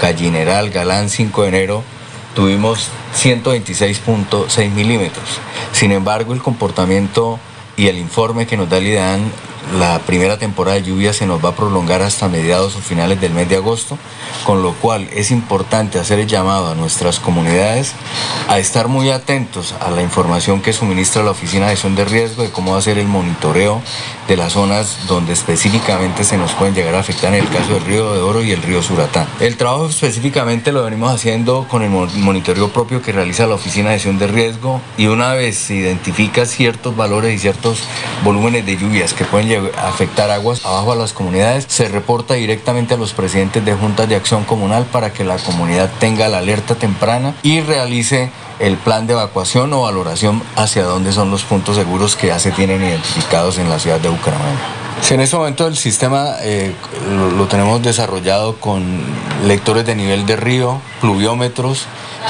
Gallineral, 0.00 0.70
Galán, 0.70 1.08
5 1.08 1.42
de 1.42 1.48
enero, 1.48 1.84
tuvimos 2.34 2.88
126.6 3.16 4.70
milímetros. 4.70 5.40
Sin 5.72 5.90
embargo, 5.90 6.34
el 6.34 6.42
comportamiento 6.42 7.38
y 7.76 7.88
el 7.88 7.96
informe 7.98 8.46
que 8.46 8.58
nos 8.58 8.68
da 8.68 8.76
el 8.78 8.88
IDEAN 8.88 9.32
la 9.78 9.98
primera 10.00 10.38
temporada 10.38 10.76
de 10.76 10.82
lluvia 10.82 11.12
se 11.12 11.26
nos 11.26 11.44
va 11.44 11.50
a 11.50 11.56
prolongar 11.56 12.02
hasta 12.02 12.28
mediados 12.28 12.76
o 12.76 12.80
finales 12.80 13.20
del 13.20 13.32
mes 13.32 13.48
de 13.48 13.56
agosto, 13.56 13.98
con 14.44 14.62
lo 14.62 14.74
cual 14.74 15.08
es 15.14 15.30
importante 15.30 15.98
hacer 15.98 16.18
el 16.18 16.26
llamado 16.26 16.70
a 16.70 16.74
nuestras 16.74 17.20
comunidades 17.20 17.94
a 18.48 18.58
estar 18.58 18.88
muy 18.88 19.10
atentos 19.10 19.74
a 19.80 19.90
la 19.90 20.02
información 20.02 20.60
que 20.60 20.72
suministra 20.72 21.22
la 21.22 21.30
Oficina 21.30 21.66
de 21.66 21.72
Gestión 21.72 21.94
de 21.94 22.04
Riesgo 22.04 22.42
de 22.42 22.50
cómo 22.50 22.76
hacer 22.76 22.98
el 22.98 23.06
monitoreo 23.06 23.80
de 24.28 24.36
las 24.36 24.52
zonas 24.52 25.06
donde 25.08 25.32
específicamente 25.32 26.24
se 26.24 26.36
nos 26.36 26.52
pueden 26.52 26.74
llegar 26.74 26.94
a 26.94 27.00
afectar 27.00 27.32
en 27.34 27.40
el 27.40 27.48
caso 27.48 27.74
del 27.74 27.84
río 27.84 28.12
de 28.12 28.20
Oro 28.20 28.42
y 28.42 28.52
el 28.52 28.62
río 28.62 28.82
Suratán. 28.82 29.26
El 29.40 29.56
trabajo 29.56 29.88
específicamente 29.88 30.72
lo 30.72 30.84
venimos 30.84 31.12
haciendo 31.12 31.66
con 31.68 31.82
el 31.82 31.90
monitoreo 31.90 32.68
propio 32.72 33.02
que 33.02 33.12
realiza 33.12 33.46
la 33.46 33.54
Oficina 33.54 33.90
de 33.90 33.96
Gestión 33.96 34.18
de 34.18 34.26
Riesgo 34.26 34.80
y 34.96 35.06
una 35.06 35.32
vez 35.32 35.56
se 35.56 35.74
identifica 35.74 36.46
ciertos 36.46 36.96
valores 36.96 37.34
y 37.34 37.38
ciertos 37.38 37.80
volúmenes 38.24 38.66
de 38.66 38.76
lluvias 38.76 39.14
que 39.14 39.24
pueden 39.24 39.48
afectar 39.56 40.30
aguas 40.30 40.64
abajo 40.64 40.92
a 40.92 40.96
las 40.96 41.12
comunidades, 41.12 41.66
se 41.68 41.88
reporta 41.88 42.34
directamente 42.34 42.94
a 42.94 42.96
los 42.96 43.12
presidentes 43.12 43.64
de 43.64 43.74
juntas 43.74 44.08
de 44.08 44.16
acción 44.16 44.44
comunal 44.44 44.84
para 44.86 45.12
que 45.12 45.24
la 45.24 45.36
comunidad 45.36 45.90
tenga 45.98 46.28
la 46.28 46.38
alerta 46.38 46.74
temprana 46.74 47.34
y 47.42 47.60
realice 47.60 48.30
el 48.58 48.76
plan 48.76 49.06
de 49.06 49.14
evacuación 49.14 49.72
o 49.72 49.82
valoración 49.82 50.42
hacia 50.56 50.84
dónde 50.84 51.12
son 51.12 51.30
los 51.30 51.42
puntos 51.42 51.76
seguros 51.76 52.16
que 52.16 52.28
ya 52.28 52.38
se 52.38 52.52
tienen 52.52 52.82
identificados 52.82 53.58
en 53.58 53.68
la 53.68 53.78
ciudad 53.78 54.00
de 54.00 54.08
Bucaramanga. 54.08 54.60
en 55.10 55.20
ese 55.20 55.36
momento 55.36 55.66
el 55.66 55.76
sistema 55.76 56.36
eh, 56.40 56.72
lo, 57.36 57.46
tenemos 57.46 57.82
desarrollado 57.82 58.56
con 58.56 59.02
lectores 59.46 59.84
de 59.84 59.96
nivel 59.96 60.26
de 60.26 60.36
río, 60.36 60.80
pluviómetros 61.00 61.86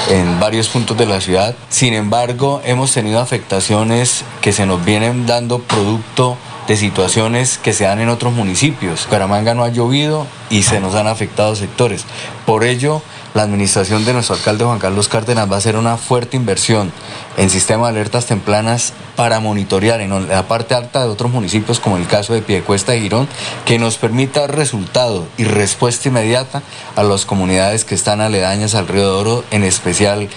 en 0.09 0.39
varios 0.39 0.69
puntos 0.69 0.97
de 0.97 1.05
la 1.05 1.21
ciudad. 1.21 1.55
Sin 1.69 1.93
embargo, 1.93 2.61
hemos 2.65 2.91
tenido 2.91 3.19
afectaciones 3.19 4.25
que 4.41 4.53
se 4.53 4.65
nos 4.65 4.83
vienen 4.83 5.27
dando 5.27 5.59
producto 5.59 6.35
de 6.67 6.77
situaciones 6.77 7.57
que 7.57 7.73
se 7.73 7.83
dan 7.83 7.99
en 7.99 8.09
otros 8.09 8.33
municipios. 8.33 9.07
Caramanga 9.09 9.53
no 9.53 9.63
ha 9.63 9.69
llovido 9.69 10.27
y 10.49 10.63
se 10.63 10.79
nos 10.79 10.95
han 10.95 11.07
afectado 11.07 11.55
sectores. 11.55 12.05
Por 12.45 12.63
ello, 12.63 13.01
la 13.33 13.43
administración 13.43 14.05
de 14.05 14.13
nuestro 14.13 14.35
alcalde 14.35 14.65
Juan 14.65 14.79
Carlos 14.79 15.07
Cárdenas 15.07 15.49
va 15.49 15.55
a 15.55 15.57
hacer 15.57 15.75
una 15.75 15.97
fuerte 15.97 16.37
inversión 16.37 16.91
en 17.37 17.49
sistema 17.49 17.87
de 17.87 17.99
alertas 17.99 18.25
tempranas 18.25 18.93
para 19.15 19.39
monitorear 19.39 20.01
en 20.01 20.27
la 20.27 20.47
parte 20.47 20.75
alta 20.75 21.01
de 21.01 21.09
otros 21.09 21.31
municipios, 21.31 21.79
como 21.79 21.97
el 21.97 22.07
caso 22.07 22.33
de 22.33 22.41
Piedecuesta 22.41 22.95
y 22.95 23.01
Girón, 23.01 23.27
que 23.65 23.79
nos 23.79 23.97
permita 23.97 24.47
resultado 24.47 25.25
y 25.37 25.45
respuesta 25.45 26.09
inmediata 26.09 26.61
a 26.95 27.03
las 27.03 27.25
comunidades 27.25 27.85
que 27.85 27.95
están 27.95 28.21
aledañas 28.21 28.75
al 28.75 28.87
río 28.87 29.03
de 29.03 29.21
Oro, 29.21 29.43
en 29.51 29.63
especial 29.63 30.29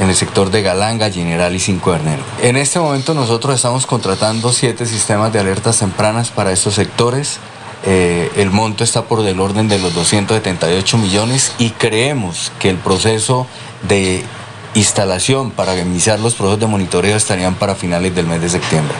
en 0.00 0.08
el 0.08 0.14
sector 0.14 0.50
de 0.50 0.62
Galanga, 0.62 1.10
General 1.10 1.54
y 1.54 1.60
Cinco 1.60 1.92
de 1.92 2.00
Enero. 2.00 2.22
En 2.42 2.56
este 2.56 2.78
momento 2.78 3.14
nosotros 3.14 3.54
estamos 3.54 3.86
contratando 3.86 4.52
siete 4.52 4.86
sistemas 4.86 5.32
de 5.32 5.40
alertas 5.40 5.78
tempranas 5.78 6.30
para 6.30 6.52
estos 6.52 6.74
sectores 6.74 7.40
eh, 7.86 8.30
el 8.36 8.50
monto 8.50 8.82
está 8.82 9.02
por 9.04 9.22
del 9.22 9.40
orden 9.40 9.68
de 9.68 9.78
los 9.78 9.94
278 9.94 10.98
millones 10.98 11.54
y 11.58 11.70
creemos 11.70 12.52
que 12.58 12.70
el 12.70 12.76
proceso 12.76 13.46
de 13.88 14.22
instalación 14.74 15.50
para 15.50 15.78
iniciar 15.78 16.18
los 16.20 16.34
procesos 16.34 16.60
de 16.60 16.66
monitoreo 16.66 17.16
estarían 17.16 17.54
para 17.54 17.74
finales 17.74 18.14
del 18.14 18.26
mes 18.26 18.42
de 18.42 18.48
septiembre. 18.48 18.94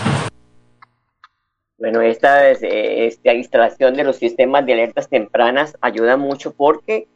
Bueno, 1.78 2.00
esta, 2.02 2.50
esta 2.50 3.34
instalación 3.34 3.94
de 3.94 4.04
los 4.04 4.16
sistemas 4.16 4.66
de 4.66 4.72
alertas 4.72 5.08
tempranas 5.08 5.76
ayuda 5.80 6.16
mucho 6.16 6.52
porque 6.52 7.06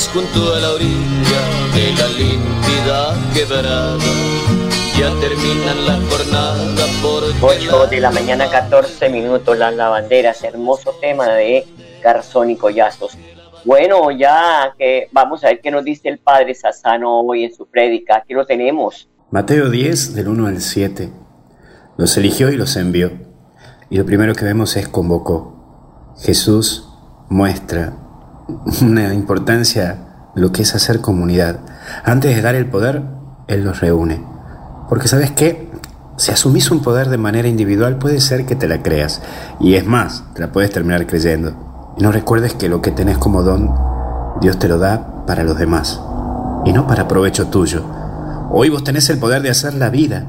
Sentadas 0.00 0.08
junto 0.08 0.54
a 0.54 0.60
la 0.60 0.72
orilla 0.72 1.42
de 1.74 1.92
la 1.92 2.08
límpida 2.08 3.16
quebrada. 3.34 3.98
Ya 4.98 5.10
terminan 5.20 5.86
la 5.86 5.98
jornada 6.10 6.86
por 7.02 7.24
8 7.40 7.86
de 7.86 8.00
la 8.00 8.10
mañana, 8.10 8.50
14 8.50 9.08
minutos, 9.08 9.56
las 9.56 9.74
lavanderas, 9.74 10.42
hermoso 10.44 10.94
tema 11.00 11.28
de 11.28 11.66
Garzón 12.02 12.50
y 12.50 12.56
Collazos. 12.56 13.16
Bueno, 13.64 14.10
ya 14.10 14.74
que 14.78 15.08
vamos 15.12 15.44
a 15.44 15.48
ver 15.48 15.60
qué 15.60 15.70
nos 15.70 15.84
dice 15.84 16.08
el 16.08 16.18
Padre 16.18 16.54
Sassano 16.54 17.20
hoy 17.20 17.44
en 17.44 17.54
su 17.54 17.66
prédica, 17.66 18.16
aquí 18.16 18.34
lo 18.34 18.46
tenemos. 18.46 19.08
Mateo 19.30 19.70
10, 19.70 20.14
del 20.14 20.28
1 20.28 20.46
al 20.46 20.60
7. 20.60 21.10
Los 21.96 22.16
eligió 22.16 22.50
y 22.50 22.56
los 22.56 22.76
envió. 22.76 23.12
Y 23.90 23.98
lo 23.98 24.06
primero 24.06 24.34
que 24.34 24.44
vemos 24.44 24.76
es 24.76 24.88
convocó. 24.88 26.14
Jesús 26.20 26.88
muestra 27.28 28.09
una 28.82 29.12
importancia 29.14 30.06
lo 30.34 30.52
que 30.52 30.62
es 30.62 30.74
hacer 30.74 31.00
comunidad. 31.00 31.60
Antes 32.04 32.34
de 32.34 32.42
dar 32.42 32.54
el 32.54 32.66
poder, 32.66 33.02
Él 33.46 33.64
los 33.64 33.80
reúne. 33.80 34.24
Porque 34.88 35.08
sabes 35.08 35.30
qué? 35.30 35.70
Si 36.16 36.30
asumís 36.30 36.70
un 36.70 36.82
poder 36.82 37.08
de 37.08 37.18
manera 37.18 37.48
individual 37.48 37.96
puede 37.96 38.20
ser 38.20 38.44
que 38.44 38.54
te 38.54 38.68
la 38.68 38.82
creas. 38.82 39.22
Y 39.58 39.74
es 39.74 39.86
más, 39.86 40.24
te 40.34 40.40
la 40.40 40.52
puedes 40.52 40.70
terminar 40.70 41.06
creyendo. 41.06 41.94
Y 41.96 42.02
no 42.02 42.12
recuerdes 42.12 42.54
que 42.54 42.68
lo 42.68 42.82
que 42.82 42.90
tenés 42.90 43.18
como 43.18 43.42
don, 43.42 43.74
Dios 44.40 44.58
te 44.58 44.68
lo 44.68 44.78
da 44.78 45.24
para 45.26 45.44
los 45.44 45.58
demás. 45.58 46.00
Y 46.64 46.72
no 46.72 46.86
para 46.86 47.08
provecho 47.08 47.48
tuyo. 47.48 47.84
Hoy 48.50 48.68
vos 48.68 48.84
tenés 48.84 49.08
el 49.10 49.18
poder 49.18 49.42
de 49.42 49.50
hacer 49.50 49.74
la 49.74 49.90
vida 49.90 50.26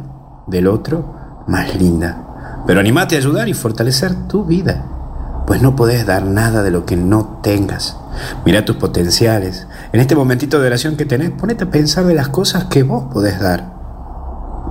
del 0.47 0.67
otro 0.67 1.43
más 1.47 1.75
linda. 1.75 2.63
Pero 2.65 2.79
animate 2.79 3.15
a 3.15 3.19
ayudar 3.19 3.49
y 3.49 3.53
fortalecer 3.53 4.27
tu 4.27 4.45
vida. 4.45 4.85
Pues 5.45 5.61
no 5.61 5.75
podés 5.75 6.05
dar 6.05 6.23
nada 6.23 6.63
de 6.63 6.71
lo 6.71 6.85
que 6.85 6.95
no 6.95 7.39
tengas. 7.41 7.97
Mira 8.45 8.65
tus 8.65 8.75
potenciales. 8.75 9.67
En 9.93 9.99
este 9.99 10.15
momentito 10.15 10.59
de 10.59 10.67
oración 10.67 10.97
que 10.97 11.05
tenés, 11.05 11.31
ponete 11.31 11.65
a 11.65 11.69
pensar 11.69 12.05
de 12.05 12.13
las 12.13 12.29
cosas 12.29 12.65
que 12.65 12.83
vos 12.83 13.05
podés 13.11 13.39
dar. 13.39 13.73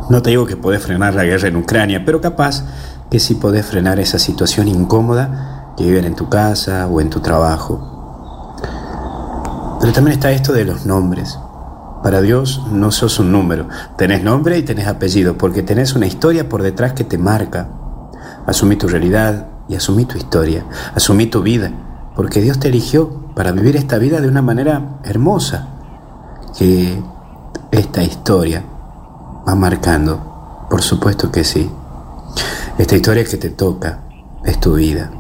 No 0.09 0.23
te 0.23 0.31
digo 0.31 0.47
que 0.47 0.57
podés 0.57 0.83
frenar 0.83 1.15
la 1.15 1.25
guerra 1.25 1.49
en 1.49 1.57
Ucrania, 1.57 2.03
pero 2.05 2.21
capaz 2.21 2.65
que 3.11 3.21
sí 3.21 3.35
podés 3.35 3.67
frenar 3.67 4.01
esa 4.01 4.19
situación 4.19 4.69
incómoda 4.69 5.73
que 5.77 5.85
viven 5.85 6.05
en 6.05 6.15
tu 6.15 6.29
casa 6.29 6.87
o 6.87 7.01
en 7.01 7.11
tu 7.11 7.21
trabajo. 7.21 8.57
Pero 9.81 9.93
también 9.93 10.15
está 10.15 10.31
esto 10.31 10.53
de 10.53 10.65
los 10.65 10.87
nombres. 10.87 11.39
Para 12.03 12.23
Dios 12.23 12.63
no 12.71 12.91
sos 12.93 13.19
un 13.19 13.31
número, 13.31 13.69
tenés 13.97 14.23
nombre 14.23 14.57
y 14.59 14.63
tenés 14.63 14.87
apellido, 14.87 15.37
porque 15.37 15.63
tenés 15.63 15.95
una 15.95 16.07
historia 16.07 16.49
por 16.49 16.63
detrás 16.63 16.95
que 16.95 17.05
te 17.05 17.19
marca. 17.19 17.69
Asumí 18.47 18.77
tu 18.77 18.89
realidad 18.89 19.49
y 19.69 19.75
asumí 19.75 20.07
tu 20.07 20.17
historia, 20.17 20.65
asumí 20.95 21.27
tu 21.27 21.43
vida, 21.43 21.71
porque 22.21 22.43
Dios 22.43 22.61
te 22.61 22.69
eligió 22.69 23.33
para 23.35 23.50
vivir 23.50 23.77
esta 23.77 23.97
vida 23.97 24.21
de 24.21 24.29
una 24.29 24.43
manera 24.43 24.99
hermosa, 25.05 25.69
que 26.55 27.03
esta 27.71 28.03
historia 28.03 28.62
va 29.49 29.55
marcando, 29.55 30.67
por 30.69 30.83
supuesto 30.83 31.33
que 31.33 31.45
sí. 31.45 31.71
Esta 32.77 32.95
historia 32.95 33.25
que 33.25 33.39
te 33.39 33.49
toca 33.49 34.00
es 34.45 34.61
tu 34.61 34.75
vida. 34.75 35.11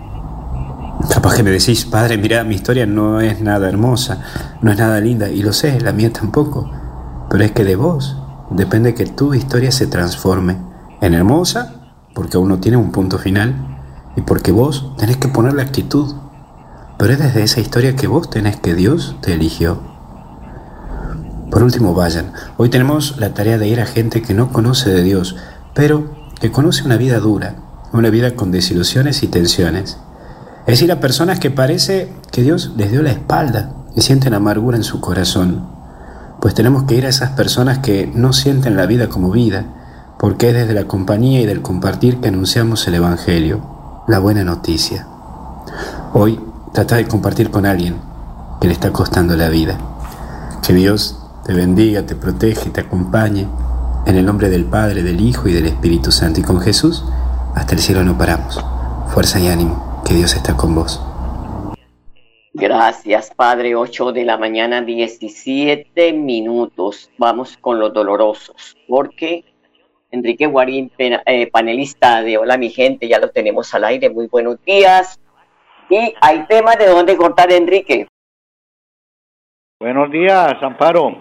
Capaz 1.08 1.36
que 1.36 1.42
me 1.42 1.48
decís, 1.48 1.86
padre, 1.86 2.18
mira, 2.18 2.44
mi 2.44 2.56
historia 2.56 2.84
no 2.84 3.22
es 3.22 3.40
nada 3.40 3.66
hermosa, 3.66 4.22
no 4.60 4.70
es 4.70 4.76
nada 4.76 5.00
linda, 5.00 5.30
y 5.30 5.40
lo 5.40 5.54
sé, 5.54 5.80
la 5.80 5.92
mía 5.92 6.12
tampoco, 6.12 6.70
pero 7.30 7.42
es 7.42 7.52
que 7.52 7.64
de 7.64 7.76
vos 7.76 8.14
depende 8.50 8.94
que 8.94 9.06
tu 9.06 9.32
historia 9.32 9.72
se 9.72 9.86
transforme 9.86 10.58
en 11.00 11.14
hermosa, 11.14 11.94
porque 12.14 12.36
aún 12.36 12.50
no 12.50 12.58
tiene 12.58 12.76
un 12.76 12.92
punto 12.92 13.16
final, 13.16 13.54
y 14.16 14.20
porque 14.20 14.52
vos 14.52 14.92
tenés 14.98 15.16
que 15.16 15.28
poner 15.28 15.54
la 15.54 15.62
actitud, 15.62 16.14
pero 17.00 17.14
es 17.14 17.18
desde 17.18 17.42
esa 17.42 17.60
historia 17.60 17.96
que 17.96 18.06
vos 18.06 18.28
tenés 18.28 18.56
que 18.56 18.74
Dios 18.74 19.16
te 19.22 19.32
eligió. 19.32 19.80
Por 21.50 21.62
último, 21.62 21.94
vayan. 21.94 22.34
Hoy 22.58 22.68
tenemos 22.68 23.16
la 23.16 23.32
tarea 23.32 23.56
de 23.56 23.66
ir 23.66 23.80
a 23.80 23.86
gente 23.86 24.20
que 24.20 24.34
no 24.34 24.52
conoce 24.52 24.90
de 24.90 25.02
Dios, 25.02 25.34
pero 25.72 26.10
que 26.42 26.52
conoce 26.52 26.84
una 26.84 26.98
vida 26.98 27.18
dura, 27.18 27.54
una 27.94 28.10
vida 28.10 28.36
con 28.36 28.52
desilusiones 28.52 29.22
y 29.22 29.28
tensiones. 29.28 29.96
Es 30.66 30.74
decir, 30.74 30.92
a 30.92 31.00
personas 31.00 31.40
que 31.40 31.50
parece 31.50 32.12
que 32.32 32.42
Dios 32.42 32.72
les 32.76 32.90
dio 32.90 33.02
la 33.02 33.12
espalda 33.12 33.72
y 33.96 34.02
sienten 34.02 34.34
amargura 34.34 34.76
en 34.76 34.84
su 34.84 35.00
corazón. 35.00 35.68
Pues 36.42 36.52
tenemos 36.52 36.82
que 36.82 36.96
ir 36.96 37.06
a 37.06 37.08
esas 37.08 37.30
personas 37.30 37.78
que 37.78 38.12
no 38.14 38.34
sienten 38.34 38.76
la 38.76 38.84
vida 38.84 39.08
como 39.08 39.30
vida, 39.30 39.64
porque 40.18 40.50
es 40.50 40.54
desde 40.54 40.74
la 40.74 40.84
compañía 40.84 41.40
y 41.40 41.46
del 41.46 41.62
compartir 41.62 42.20
que 42.20 42.28
anunciamos 42.28 42.86
el 42.86 42.96
Evangelio, 42.96 44.04
la 44.06 44.18
buena 44.18 44.44
noticia. 44.44 45.06
Hoy 46.12 46.38
trata 46.72 46.96
de 46.96 47.08
compartir 47.08 47.50
con 47.50 47.66
alguien 47.66 47.96
que 48.60 48.68
le 48.68 48.72
está 48.72 48.92
costando 48.92 49.36
la 49.36 49.48
vida. 49.48 49.78
Que 50.66 50.72
Dios 50.72 51.18
te 51.44 51.52
bendiga, 51.52 52.06
te 52.06 52.14
protege, 52.14 52.70
te 52.70 52.80
acompañe. 52.80 53.46
En 54.06 54.16
el 54.16 54.24
nombre 54.24 54.48
del 54.48 54.64
Padre, 54.64 55.02
del 55.02 55.20
Hijo 55.20 55.48
y 55.48 55.52
del 55.52 55.66
Espíritu 55.66 56.10
Santo 56.10 56.40
y 56.40 56.42
con 56.42 56.60
Jesús, 56.60 57.04
hasta 57.54 57.74
el 57.74 57.80
cielo 57.80 58.02
no 58.02 58.16
paramos. 58.16 58.64
Fuerza 59.08 59.40
y 59.40 59.48
ánimo 59.48 60.02
que 60.06 60.14
Dios 60.14 60.34
está 60.34 60.56
con 60.56 60.74
vos. 60.74 61.00
Gracias, 62.52 63.30
Padre. 63.34 63.76
8 63.76 64.12
de 64.12 64.24
la 64.24 64.36
mañana, 64.36 64.82
17 64.82 66.12
minutos. 66.12 67.10
Vamos 67.18 67.56
con 67.58 67.78
los 67.78 67.92
dolorosos, 67.92 68.76
porque 68.88 69.44
Enrique 70.10 70.46
Guarín, 70.46 70.90
eh, 70.98 71.50
panelista 71.50 72.22
de 72.22 72.38
Hola 72.38 72.56
mi 72.56 72.70
gente, 72.70 73.06
ya 73.06 73.18
lo 73.18 73.30
tenemos 73.30 73.72
al 73.74 73.84
aire. 73.84 74.10
Muy 74.10 74.26
buenos 74.26 74.56
días. 74.64 75.19
Y 75.90 76.14
hay 76.20 76.46
temas 76.46 76.78
de 76.78 76.86
dónde 76.86 77.16
cortar, 77.16 77.50
Enrique. 77.52 78.06
Buenos 79.80 80.12
días, 80.12 80.54
Amparo. 80.62 81.20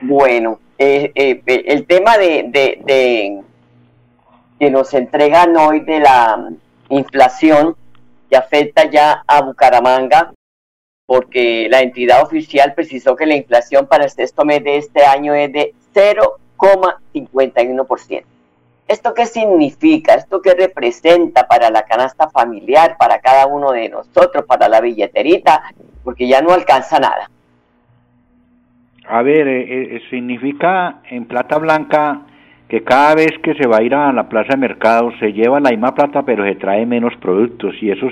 Bueno, 0.00 0.60
eh, 0.78 1.10
eh, 1.12 1.42
el 1.44 1.88
tema 1.88 2.16
de, 2.16 2.44
de, 2.44 2.80
de, 2.84 3.42
que 4.60 4.70
nos 4.70 4.94
entregan 4.94 5.56
hoy 5.56 5.80
de 5.80 5.98
la 5.98 6.50
inflación 6.88 7.74
que 8.30 8.36
afecta 8.36 8.88
ya 8.88 9.24
a 9.26 9.42
Bucaramanga, 9.42 10.32
porque 11.04 11.66
la 11.68 11.80
entidad 11.80 12.22
oficial 12.22 12.74
precisó 12.74 13.16
que 13.16 13.26
la 13.26 13.34
inflación 13.34 13.88
para 13.88 14.04
el 14.04 14.10
sexto 14.10 14.44
mes 14.44 14.62
de 14.62 14.76
este 14.76 15.04
año 15.04 15.34
es 15.34 15.52
de 15.52 15.74
0,51%. 15.94 18.37
¿Esto 18.88 19.12
qué 19.12 19.26
significa? 19.26 20.14
¿Esto 20.14 20.40
qué 20.40 20.54
representa 20.54 21.46
para 21.46 21.70
la 21.70 21.82
canasta 21.82 22.30
familiar, 22.30 22.96
para 22.98 23.20
cada 23.20 23.46
uno 23.46 23.72
de 23.72 23.90
nosotros, 23.90 24.46
para 24.46 24.66
la 24.66 24.80
billeterita? 24.80 25.62
Porque 26.02 26.26
ya 26.26 26.40
no 26.40 26.52
alcanza 26.52 26.98
nada. 26.98 27.30
A 29.06 29.22
ver, 29.22 29.46
eh, 29.46 29.96
eh, 29.96 30.00
significa 30.08 31.00
en 31.10 31.26
plata 31.26 31.58
blanca 31.58 32.22
que 32.68 32.82
cada 32.82 33.14
vez 33.14 33.32
que 33.42 33.54
se 33.54 33.66
va 33.66 33.78
a 33.78 33.82
ir 33.82 33.94
a 33.94 34.12
la 34.12 34.28
plaza 34.28 34.50
de 34.50 34.58
mercado 34.58 35.10
se 35.18 35.32
lleva 35.32 35.60
la 35.60 35.70
misma 35.70 35.94
plata 35.94 36.22
pero 36.22 36.44
se 36.44 36.54
trae 36.56 36.84
menos 36.84 37.16
productos 37.16 37.74
y 37.80 37.90
eso 37.90 38.08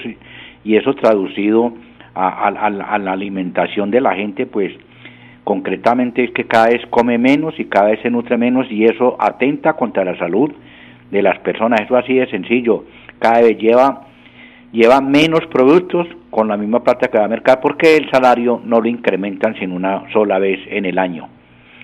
y 0.65 0.77
eso 0.77 0.95
traducido 0.95 1.75
a, 2.15 2.51
la 2.51 3.13
alimentación 3.13 3.91
de 3.91 4.01
la 4.01 4.15
gente 4.15 4.47
pues 4.47 4.73
concretamente 5.45 6.25
es 6.25 6.31
que 6.31 6.47
cada 6.47 6.69
vez 6.69 6.81
come 6.89 7.19
menos 7.19 7.55
y 7.61 7.67
cada 7.67 7.91
vez 7.91 8.01
se 8.01 8.11
nutre 8.11 8.39
menos 8.39 8.67
y 8.71 8.85
eso 8.85 9.17
atenta 9.21 9.75
contra 9.75 10.05
la 10.05 10.17
salud 10.19 10.51
de 11.11 11.23
las 11.23 11.39
personas. 11.41 11.81
Eso 11.83 11.97
así 11.97 12.15
de 12.15 12.27
sencillo. 12.29 12.85
Cada 13.19 13.43
vez 13.43 13.59
lleva 13.59 14.07
lleva 14.73 15.01
menos 15.01 15.41
productos 15.47 16.07
con 16.31 16.49
la 16.49 16.57
misma 16.57 16.83
plata 16.85 17.09
que 17.09 17.19
va 17.19 17.25
a 17.25 17.29
mercado 17.29 17.61
porque 17.63 17.97
el 17.97 18.11
salario 18.11 18.61
no 18.65 18.81
lo 18.81 18.89
incrementan 18.89 19.55
sino 19.59 19.75
una 19.75 20.03
sola 20.13 20.39
vez 20.39 20.61
en 20.69 20.85
el 20.85 20.99
año. 20.99 21.29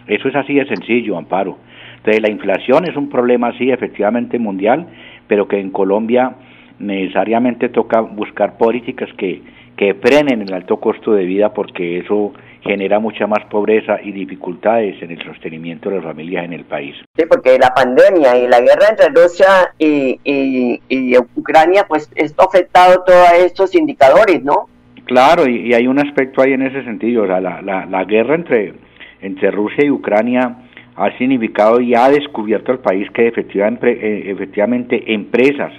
Eso 0.06 0.28
es 0.28 0.34
así 0.34 0.54
de 0.54 0.66
sencillo 0.66 1.16
amparo. 1.16 1.58
Entonces 1.96 2.20
la 2.20 2.30
inflación 2.30 2.84
es 2.84 2.96
un 2.96 3.08
problema, 3.08 3.56
sí, 3.56 3.70
efectivamente 3.70 4.38
mundial, 4.38 4.88
pero 5.28 5.46
que 5.46 5.60
en 5.60 5.70
Colombia 5.70 6.32
necesariamente 6.80 7.68
toca 7.68 8.00
buscar 8.00 8.58
políticas 8.58 9.08
que, 9.16 9.40
que 9.76 9.94
frenen 9.94 10.42
el 10.42 10.52
alto 10.52 10.78
costo 10.78 11.12
de 11.12 11.24
vida 11.24 11.54
porque 11.54 11.98
eso 11.98 12.32
genera 12.62 13.00
mucha 13.00 13.26
más 13.26 13.44
pobreza 13.50 14.00
y 14.02 14.12
dificultades 14.12 15.02
en 15.02 15.10
el 15.10 15.24
sostenimiento 15.24 15.90
de 15.90 15.96
las 15.96 16.04
familias 16.04 16.44
en 16.44 16.52
el 16.52 16.64
país. 16.64 16.94
Sí, 17.16 17.24
porque 17.28 17.58
la 17.58 17.74
pandemia 17.74 18.36
y 18.36 18.46
la 18.48 18.60
guerra 18.60 18.88
entre 18.90 19.08
Rusia 19.08 19.74
y, 19.78 20.20
y, 20.24 21.18
Ucrania, 21.36 21.84
pues 21.88 22.10
esto 22.14 22.42
ha 22.42 22.46
afectado 22.46 23.02
todos 23.04 23.32
estos 23.38 23.74
indicadores, 23.74 24.42
¿no? 24.44 24.68
Claro, 25.04 25.48
y, 25.48 25.74
hay 25.74 25.86
un 25.86 25.98
aspecto 25.98 26.42
ahí 26.42 26.52
en 26.52 26.62
ese 26.62 26.84
sentido, 26.84 27.24
o 27.24 27.26
sea, 27.26 27.40
la, 27.40 27.60
la, 27.62 27.86
la 27.86 28.04
guerra 28.04 28.36
entre, 28.36 28.74
entre 29.20 29.50
Rusia 29.50 29.84
y 29.84 29.90
Ucrania 29.90 30.56
ha 30.94 31.16
significado 31.18 31.80
y 31.80 31.94
ha 31.94 32.08
descubierto 32.10 32.72
el 32.72 32.78
país 32.78 33.10
que 33.10 33.26
efectivamente, 33.26 33.90
eh, 33.90 34.30
efectivamente 34.30 35.12
empresas 35.12 35.72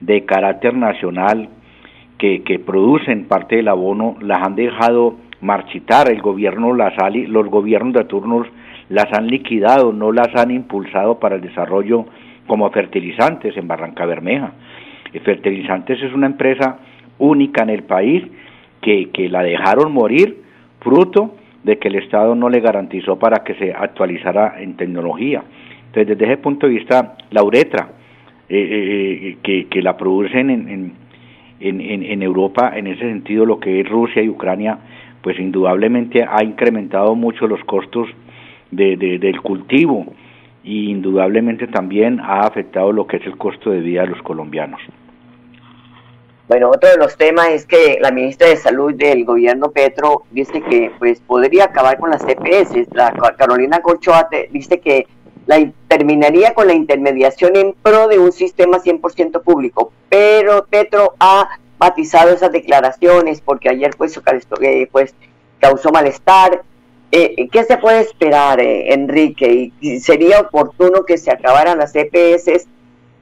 de 0.00 0.24
carácter 0.24 0.74
nacional 0.74 1.48
que, 2.18 2.42
que, 2.42 2.58
producen 2.58 3.26
parte 3.26 3.56
del 3.56 3.68
abono 3.68 4.16
las 4.20 4.42
han 4.42 4.56
dejado 4.56 5.16
marchitar, 5.40 6.10
el 6.10 6.22
gobierno 6.22 6.74
las 6.74 6.94
ha, 6.98 7.10
los 7.10 7.46
gobiernos 7.48 7.94
de 7.94 8.04
turnos 8.04 8.46
las 8.88 9.12
han 9.12 9.26
liquidado, 9.26 9.92
no 9.92 10.12
las 10.12 10.34
han 10.34 10.50
impulsado 10.50 11.18
para 11.18 11.36
el 11.36 11.42
desarrollo 11.42 12.06
como 12.46 12.70
fertilizantes 12.70 13.56
en 13.56 13.66
Barranca 13.66 14.06
Bermeja. 14.06 14.52
Fertilizantes 15.24 16.02
es 16.02 16.12
una 16.12 16.26
empresa 16.26 16.78
única 17.18 17.62
en 17.62 17.70
el 17.70 17.82
país 17.82 18.24
que, 18.80 19.10
que 19.10 19.28
la 19.28 19.42
dejaron 19.42 19.92
morir 19.92 20.42
fruto 20.80 21.34
de 21.64 21.78
que 21.78 21.88
el 21.88 21.96
Estado 21.96 22.36
no 22.36 22.48
le 22.48 22.60
garantizó 22.60 23.18
para 23.18 23.42
que 23.42 23.54
se 23.54 23.72
actualizara 23.72 24.60
en 24.60 24.76
tecnología. 24.76 25.42
Entonces, 25.86 26.16
desde 26.16 26.32
ese 26.32 26.42
punto 26.42 26.66
de 26.66 26.74
vista, 26.74 27.16
la 27.30 27.42
uretra, 27.42 27.88
eh, 28.48 28.56
eh, 28.56 29.36
eh, 29.42 29.66
que, 29.68 29.82
la 29.82 29.96
producen 29.96 30.50
en, 30.50 30.92
en, 31.58 31.80
en, 31.80 32.22
Europa, 32.22 32.72
en 32.76 32.86
ese 32.86 33.00
sentido, 33.00 33.44
lo 33.44 33.58
que 33.58 33.80
es 33.80 33.88
Rusia 33.88 34.22
y 34.22 34.28
Ucrania, 34.28 34.78
pues 35.26 35.40
indudablemente 35.40 36.22
ha 36.22 36.44
incrementado 36.44 37.16
mucho 37.16 37.48
los 37.48 37.58
costos 37.64 38.06
de, 38.70 38.96
del 38.96 39.42
cultivo 39.42 40.06
y 40.62 40.88
indudablemente 40.88 41.66
también 41.66 42.20
ha 42.20 42.42
afectado 42.42 42.92
lo 42.92 43.08
que 43.08 43.16
es 43.16 43.26
el 43.26 43.36
costo 43.36 43.70
de 43.70 43.80
vida 43.80 44.02
de 44.02 44.06
los 44.06 44.22
colombianos. 44.22 44.80
Bueno, 46.46 46.70
otro 46.70 46.88
de 46.90 46.98
los 46.98 47.16
temas 47.16 47.48
es 47.48 47.66
que 47.66 47.98
la 48.00 48.12
ministra 48.12 48.46
de 48.46 48.54
Salud 48.54 48.94
del 48.94 49.24
gobierno 49.24 49.72
Petro 49.72 50.22
dice 50.30 50.62
que 50.62 50.92
pues 51.00 51.20
podría 51.22 51.64
acabar 51.64 51.98
con 51.98 52.10
las 52.10 52.24
CPS. 52.24 52.86
La 52.92 53.12
Carolina 53.36 53.80
Corchoa 53.80 54.28
dice 54.52 54.78
que 54.78 55.08
la 55.46 55.58
terminaría 55.88 56.54
con 56.54 56.68
la 56.68 56.74
intermediación 56.74 57.56
en 57.56 57.74
pro 57.82 58.06
de 58.06 58.20
un 58.20 58.30
sistema 58.30 58.78
100% 58.78 59.42
público. 59.42 59.90
Pero 60.08 60.66
Petro 60.70 61.14
ha 61.18 61.48
matizado 61.78 62.30
esas 62.30 62.52
declaraciones 62.52 63.40
porque 63.40 63.68
ayer 63.68 63.94
pues, 63.96 64.18
eh, 64.60 64.88
pues 64.90 65.14
causó 65.60 65.90
malestar. 65.90 66.62
Eh, 67.12 67.48
¿Qué 67.50 67.64
se 67.64 67.78
puede 67.78 68.00
esperar, 68.00 68.60
eh, 68.60 68.92
Enrique? 68.92 69.72
¿Y 69.80 70.00
¿Sería 70.00 70.40
oportuno 70.40 71.04
que 71.04 71.18
se 71.18 71.30
acabaran 71.30 71.78
las 71.78 71.94
EPS? 71.94 72.66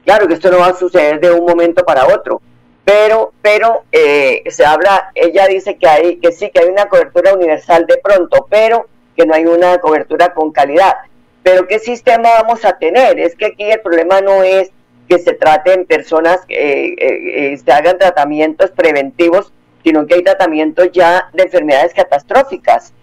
Claro 0.03 0.27
que 0.27 0.33
esto 0.35 0.51
no 0.51 0.59
va 0.59 0.67
a 0.67 0.75
suceder 0.75 1.19
de 1.19 1.31
un 1.31 1.45
momento 1.45 1.83
para 1.83 2.07
otro, 2.07 2.41
pero, 2.83 3.33
pero 3.41 3.83
se 3.91 4.65
habla, 4.65 5.09
ella 5.15 5.47
dice 5.47 5.77
que 5.77 5.87
hay, 5.87 6.17
que 6.17 6.31
sí, 6.31 6.51
que 6.51 6.59
hay 6.59 6.69
una 6.69 6.85
cobertura 6.85 7.33
universal 7.33 7.87
de 7.87 7.97
pronto, 7.97 8.45
pero 8.47 8.85
que 9.15 9.25
no 9.25 9.33
hay 9.33 9.45
una 9.45 9.79
cobertura 9.79 10.33
con 10.33 10.51
calidad. 10.51 10.93
Pero 11.41 11.67
¿qué 11.67 11.79
sistema 11.79 12.29
vamos 12.41 12.65
a 12.65 12.77
tener? 12.77 13.19
Es 13.19 13.35
que 13.35 13.47
aquí 13.47 13.63
el 13.63 13.81
problema 13.81 14.21
no 14.21 14.43
es 14.43 14.71
que 15.07 15.19
se 15.19 15.33
traten 15.33 15.85
personas, 15.85 16.39
eh, 16.49 16.95
eh, 16.97 17.57
se 17.57 17.71
hagan 17.71 17.97
tratamientos 17.97 18.71
preventivos, 18.71 19.53
sino 19.83 20.05
que 20.07 20.15
hay 20.15 20.23
tratamientos 20.23 20.91
ya 20.91 21.29
de 21.33 21.43
enfermedades 21.43 21.93
catastróficas. 21.93 22.93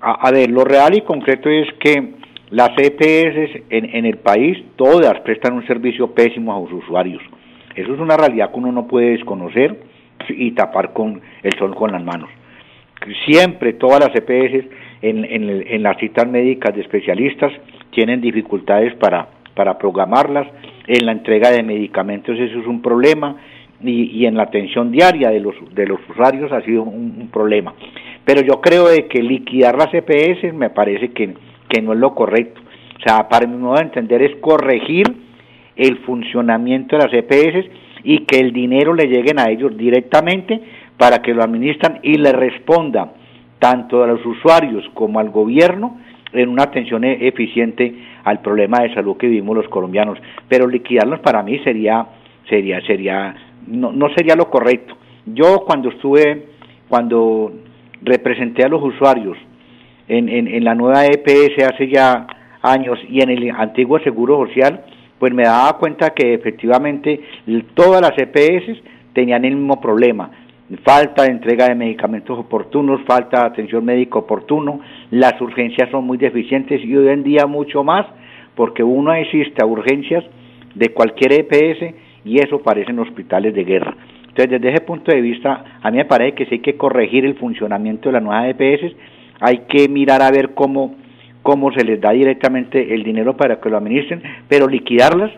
A, 0.00 0.30
ver, 0.32 0.50
lo 0.50 0.64
real 0.64 0.94
y 0.94 1.02
concreto 1.02 1.48
es 1.48 1.68
que 1.78 2.14
las 2.50 2.70
EPS 2.76 3.62
en, 3.70 3.94
en 3.94 4.04
el 4.04 4.18
país 4.18 4.58
todas 4.76 5.20
prestan 5.20 5.54
un 5.54 5.66
servicio 5.66 6.12
pésimo 6.12 6.52
a 6.52 6.68
sus 6.68 6.84
usuarios. 6.84 7.22
Eso 7.76 7.94
es 7.94 8.00
una 8.00 8.16
realidad 8.16 8.50
que 8.50 8.58
uno 8.58 8.72
no 8.72 8.86
puede 8.86 9.10
desconocer 9.10 9.76
y 10.28 10.52
tapar 10.52 10.92
con 10.92 11.22
el 11.42 11.52
sol 11.58 11.74
con 11.74 11.92
las 11.92 12.02
manos. 12.02 12.28
Siempre 13.24 13.72
todas 13.74 14.00
las 14.00 14.14
EPS 14.14 14.66
en, 15.02 15.24
en, 15.24 15.64
en 15.66 15.82
las 15.82 15.98
citas 15.98 16.28
médicas 16.28 16.74
de 16.74 16.82
especialistas 16.82 17.52
tienen 17.90 18.20
dificultades 18.20 18.94
para, 18.96 19.28
para 19.54 19.78
programarlas, 19.78 20.46
en 20.86 21.06
la 21.06 21.12
entrega 21.12 21.50
de 21.50 21.62
medicamentos 21.62 22.38
eso 22.38 22.58
es 22.58 22.66
un 22.66 22.82
problema 22.82 23.36
y, 23.84 24.26
en 24.26 24.36
la 24.36 24.44
atención 24.44 24.92
diaria 24.92 25.30
de 25.30 25.40
los, 25.40 25.54
de 25.74 25.86
los 25.86 25.98
usuarios 26.08 26.52
ha 26.52 26.60
sido 26.62 26.82
un, 26.84 27.28
problema. 27.32 27.74
Pero 28.24 28.42
yo 28.42 28.60
creo 28.60 28.88
de 28.88 29.08
que 29.08 29.22
liquidar 29.22 29.76
las 29.76 29.92
EPS 29.92 30.54
me 30.54 30.70
parece 30.70 31.10
que, 31.10 31.34
que 31.68 31.82
no 31.82 31.92
es 31.92 31.98
lo 31.98 32.14
correcto. 32.14 32.60
O 32.98 33.02
sea, 33.02 33.28
para 33.28 33.46
mi 33.46 33.56
modo 33.56 33.76
de 33.76 33.82
entender 33.82 34.22
es 34.22 34.36
corregir 34.36 35.06
el 35.74 35.98
funcionamiento 35.98 36.96
de 36.96 37.04
las 37.04 37.12
EPS 37.12 37.68
y 38.04 38.20
que 38.20 38.38
el 38.38 38.52
dinero 38.52 38.94
le 38.94 39.06
lleguen 39.06 39.40
a 39.40 39.50
ellos 39.50 39.76
directamente 39.76 40.60
para 40.96 41.20
que 41.22 41.34
lo 41.34 41.42
administran 41.42 41.98
y 42.02 42.14
le 42.14 42.32
responda 42.32 43.12
tanto 43.58 44.02
a 44.02 44.06
los 44.06 44.24
usuarios 44.24 44.84
como 44.94 45.18
al 45.18 45.30
gobierno 45.30 45.98
en 46.32 46.48
una 46.48 46.64
atención 46.64 47.04
e-, 47.04 47.26
eficiente 47.26 47.94
al 48.24 48.40
problema 48.40 48.80
de 48.82 48.94
salud 48.94 49.16
que 49.16 49.26
vivimos 49.26 49.56
los 49.56 49.68
colombianos. 49.68 50.18
Pero 50.48 50.66
liquidarlos 50.66 51.20
para 51.20 51.42
mí 51.42 51.58
sería, 51.60 52.06
sería, 52.48 52.80
sería, 52.82 53.34
no, 53.66 53.92
no 53.92 54.08
sería 54.14 54.34
lo 54.36 54.50
correcto. 54.50 54.96
Yo 55.26 55.64
cuando 55.66 55.90
estuve, 55.90 56.46
cuando 56.88 57.52
representé 58.02 58.64
a 58.64 58.68
los 58.68 58.82
usuarios 58.82 59.36
en, 60.08 60.28
en, 60.28 60.48
en 60.48 60.64
la 60.64 60.74
nueva 60.74 61.06
EPS 61.06 61.62
hace 61.64 61.88
ya 61.88 62.26
años 62.62 62.98
y 63.08 63.22
en 63.22 63.30
el 63.30 63.50
antiguo 63.50 63.98
Seguro 64.00 64.46
Social, 64.46 64.84
pues 65.18 65.32
me 65.32 65.44
daba 65.44 65.78
cuenta 65.78 66.10
que 66.10 66.34
efectivamente 66.34 67.20
todas 67.74 68.00
las 68.00 68.12
EPS 68.18 68.82
tenían 69.12 69.44
el 69.44 69.56
mismo 69.56 69.80
problema 69.80 70.30
falta 70.84 71.24
de 71.24 71.30
entrega 71.30 71.68
de 71.68 71.74
medicamentos 71.74 72.38
oportunos, 72.38 73.02
falta 73.06 73.40
de 73.40 73.46
atención 73.46 73.84
médica 73.84 74.18
oportuno, 74.18 74.80
las 75.10 75.40
urgencias 75.40 75.90
son 75.90 76.04
muy 76.04 76.18
deficientes 76.18 76.82
y 76.84 76.96
hoy 76.96 77.08
en 77.08 77.22
día 77.22 77.46
mucho 77.46 77.84
más 77.84 78.06
porque 78.54 78.82
uno 78.82 79.12
asiste 79.12 79.62
a 79.62 79.66
urgencias 79.66 80.24
de 80.74 80.90
cualquier 80.90 81.32
EPS 81.32 81.94
y 82.24 82.38
eso 82.38 82.62
parecen 82.62 82.98
hospitales 82.98 83.54
de 83.54 83.64
guerra. 83.64 83.96
Entonces, 84.28 84.50
desde 84.50 84.70
ese 84.70 84.84
punto 84.84 85.12
de 85.12 85.20
vista, 85.20 85.78
a 85.82 85.90
mí 85.90 85.98
me 85.98 86.04
parece 86.06 86.34
que 86.34 86.46
sí 86.46 86.54
hay 86.54 86.60
que 86.60 86.76
corregir 86.76 87.26
el 87.26 87.34
funcionamiento 87.34 88.08
de 88.08 88.14
las 88.14 88.22
nuevas 88.22 88.48
EPS, 88.48 88.94
hay 89.40 89.58
que 89.68 89.88
mirar 89.88 90.22
a 90.22 90.30
ver 90.30 90.54
cómo, 90.54 90.94
cómo 91.42 91.72
se 91.72 91.84
les 91.84 92.00
da 92.00 92.12
directamente 92.12 92.94
el 92.94 93.02
dinero 93.02 93.36
para 93.36 93.60
que 93.60 93.68
lo 93.68 93.76
administren, 93.76 94.22
pero 94.48 94.68
liquidarlas, 94.68 95.32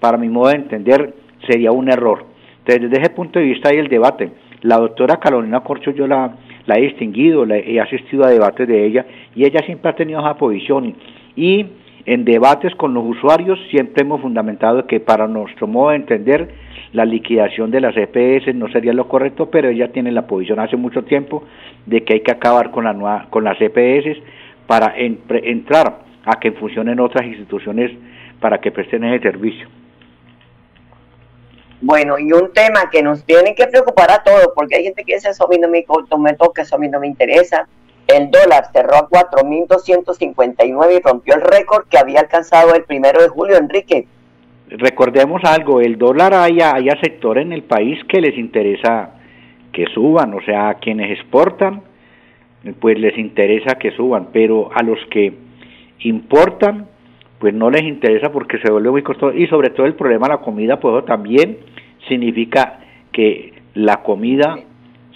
para 0.00 0.18
mi 0.18 0.28
modo 0.28 0.50
de 0.50 0.56
entender, 0.56 1.14
sería 1.48 1.72
un 1.72 1.88
error. 1.88 2.26
Entonces, 2.58 2.90
desde 2.90 3.02
ese 3.02 3.14
punto 3.14 3.38
de 3.38 3.46
vista 3.46 3.70
hay 3.70 3.78
el 3.78 3.88
debate. 3.88 4.30
La 4.64 4.78
doctora 4.78 5.18
Carolina 5.18 5.60
Corcho 5.60 5.90
yo 5.90 6.06
la, 6.06 6.36
he 6.66 6.80
distinguido, 6.80 7.44
la, 7.44 7.58
he 7.58 7.78
asistido 7.78 8.24
a 8.24 8.30
debates 8.30 8.66
de 8.66 8.86
ella 8.86 9.04
y 9.36 9.44
ella 9.44 9.60
siempre 9.66 9.90
ha 9.90 9.94
tenido 9.94 10.20
esa 10.20 10.38
posición. 10.38 10.94
Y 11.36 11.66
en 12.06 12.24
debates 12.24 12.74
con 12.74 12.94
los 12.94 13.04
usuarios 13.04 13.58
siempre 13.68 14.04
hemos 14.04 14.22
fundamentado 14.22 14.86
que 14.86 15.00
para 15.00 15.28
nuestro 15.28 15.66
modo 15.66 15.90
de 15.90 15.96
entender 15.96 16.48
la 16.94 17.04
liquidación 17.04 17.70
de 17.70 17.82
las 17.82 17.94
EPS 17.94 18.54
no 18.54 18.68
sería 18.68 18.94
lo 18.94 19.06
correcto, 19.06 19.50
pero 19.50 19.68
ella 19.68 19.92
tiene 19.92 20.10
la 20.10 20.26
posición 20.26 20.58
hace 20.58 20.78
mucho 20.78 21.04
tiempo 21.04 21.44
de 21.84 22.02
que 22.02 22.14
hay 22.14 22.20
que 22.20 22.32
acabar 22.32 22.70
con, 22.70 22.84
la 22.84 23.26
con 23.28 23.44
las 23.44 23.60
EPS 23.60 24.16
para 24.66 24.94
entrar 24.96 26.04
a 26.24 26.40
que 26.40 26.52
funcionen 26.52 27.00
otras 27.00 27.26
instituciones 27.26 27.90
para 28.40 28.62
que 28.62 28.72
presten 28.72 29.04
ese 29.04 29.24
servicio. 29.24 29.68
Bueno, 31.80 32.18
y 32.18 32.32
un 32.32 32.52
tema 32.52 32.88
que 32.90 33.02
nos 33.02 33.24
tiene 33.24 33.54
que 33.54 33.66
preocupar 33.66 34.10
a 34.10 34.22
todos, 34.22 34.48
porque 34.54 34.76
hay 34.76 34.84
gente 34.84 35.04
que 35.04 35.14
dice, 35.14 35.30
eso 35.30 35.44
a 35.44 35.48
mí 35.48 35.58
no 35.58 35.68
me, 35.68 35.84
me 36.18 36.34
toca, 36.34 36.62
eso 36.62 36.76
a 36.76 36.78
me 36.78 37.06
interesa. 37.06 37.68
El 38.06 38.30
dólar 38.30 38.68
cerró 38.72 38.96
a 38.96 39.08
4.259 39.08 40.96
y 40.96 41.00
rompió 41.00 41.34
el 41.34 41.40
récord 41.40 41.86
que 41.88 41.98
había 41.98 42.20
alcanzado 42.20 42.74
el 42.74 42.84
primero 42.84 43.22
de 43.22 43.28
julio, 43.28 43.56
Enrique. 43.56 44.06
Recordemos 44.68 45.42
algo, 45.44 45.80
el 45.80 45.98
dólar 45.98 46.34
hay, 46.34 46.60
hay 46.60 46.88
sectores 47.02 47.44
en 47.44 47.52
el 47.52 47.62
país 47.62 47.98
que 48.08 48.20
les 48.20 48.36
interesa 48.36 49.10
que 49.72 49.86
suban, 49.92 50.32
o 50.34 50.40
sea, 50.42 50.70
a 50.70 50.74
quienes 50.74 51.18
exportan, 51.18 51.82
pues 52.80 52.98
les 52.98 53.16
interesa 53.18 53.74
que 53.74 53.90
suban, 53.90 54.28
pero 54.32 54.70
a 54.74 54.82
los 54.82 54.98
que 55.10 55.34
importan, 56.00 56.88
pues 57.38 57.52
no 57.54 57.70
les 57.70 57.82
interesa 57.82 58.30
porque 58.30 58.58
se 58.58 58.70
vuelve 58.70 58.90
muy 58.90 59.02
costoso 59.02 59.36
y 59.36 59.46
sobre 59.46 59.70
todo 59.70 59.86
el 59.86 59.94
problema 59.94 60.26
de 60.26 60.34
la 60.34 60.40
comida, 60.40 60.80
pues 60.80 61.04
también 61.04 61.58
significa 62.08 62.80
que 63.12 63.52
la 63.74 64.02
comida 64.02 64.58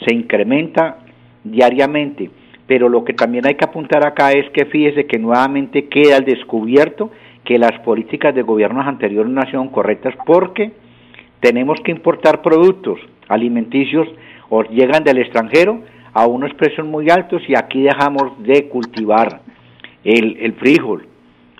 se 0.07 0.15
incrementa 0.15 0.99
diariamente. 1.45 2.31
Pero 2.67 2.89
lo 2.89 3.05
que 3.05 3.15
también 3.15 3.47
hay 3.47 3.55
que 3.55 3.65
apuntar 3.65 4.07
acá 4.07 4.33
es 4.33 4.51
que 4.51 4.67
fíjese 4.67 5.07
que 5.07 5.19
nuevamente 5.19 5.89
queda 5.89 6.17
al 6.17 6.25
descubierto 6.25 7.11
que 7.45 7.59
las 7.59 7.81
políticas 7.81 8.35
de 8.35 8.43
gobiernos 8.43 8.87
anteriores 8.87 9.33
no 9.33 9.41
sido 9.43 9.71
correctas 9.71 10.15
porque 10.27 10.73
tenemos 11.41 11.81
que 11.83 11.93
importar 11.93 12.43
productos 12.43 13.01
alimenticios 13.29 14.07
o 14.51 14.63
llegan 14.65 15.05
del 15.05 15.19
extranjero 15.19 15.81
a 16.13 16.27
unos 16.27 16.53
precios 16.55 16.87
muy 16.87 17.09
altos 17.09 17.43
y 17.49 17.55
aquí 17.57 17.83
dejamos 17.83 18.43
de 18.43 18.69
cultivar 18.69 19.41
el, 20.05 20.37
el 20.41 20.53
frijol, 20.55 21.07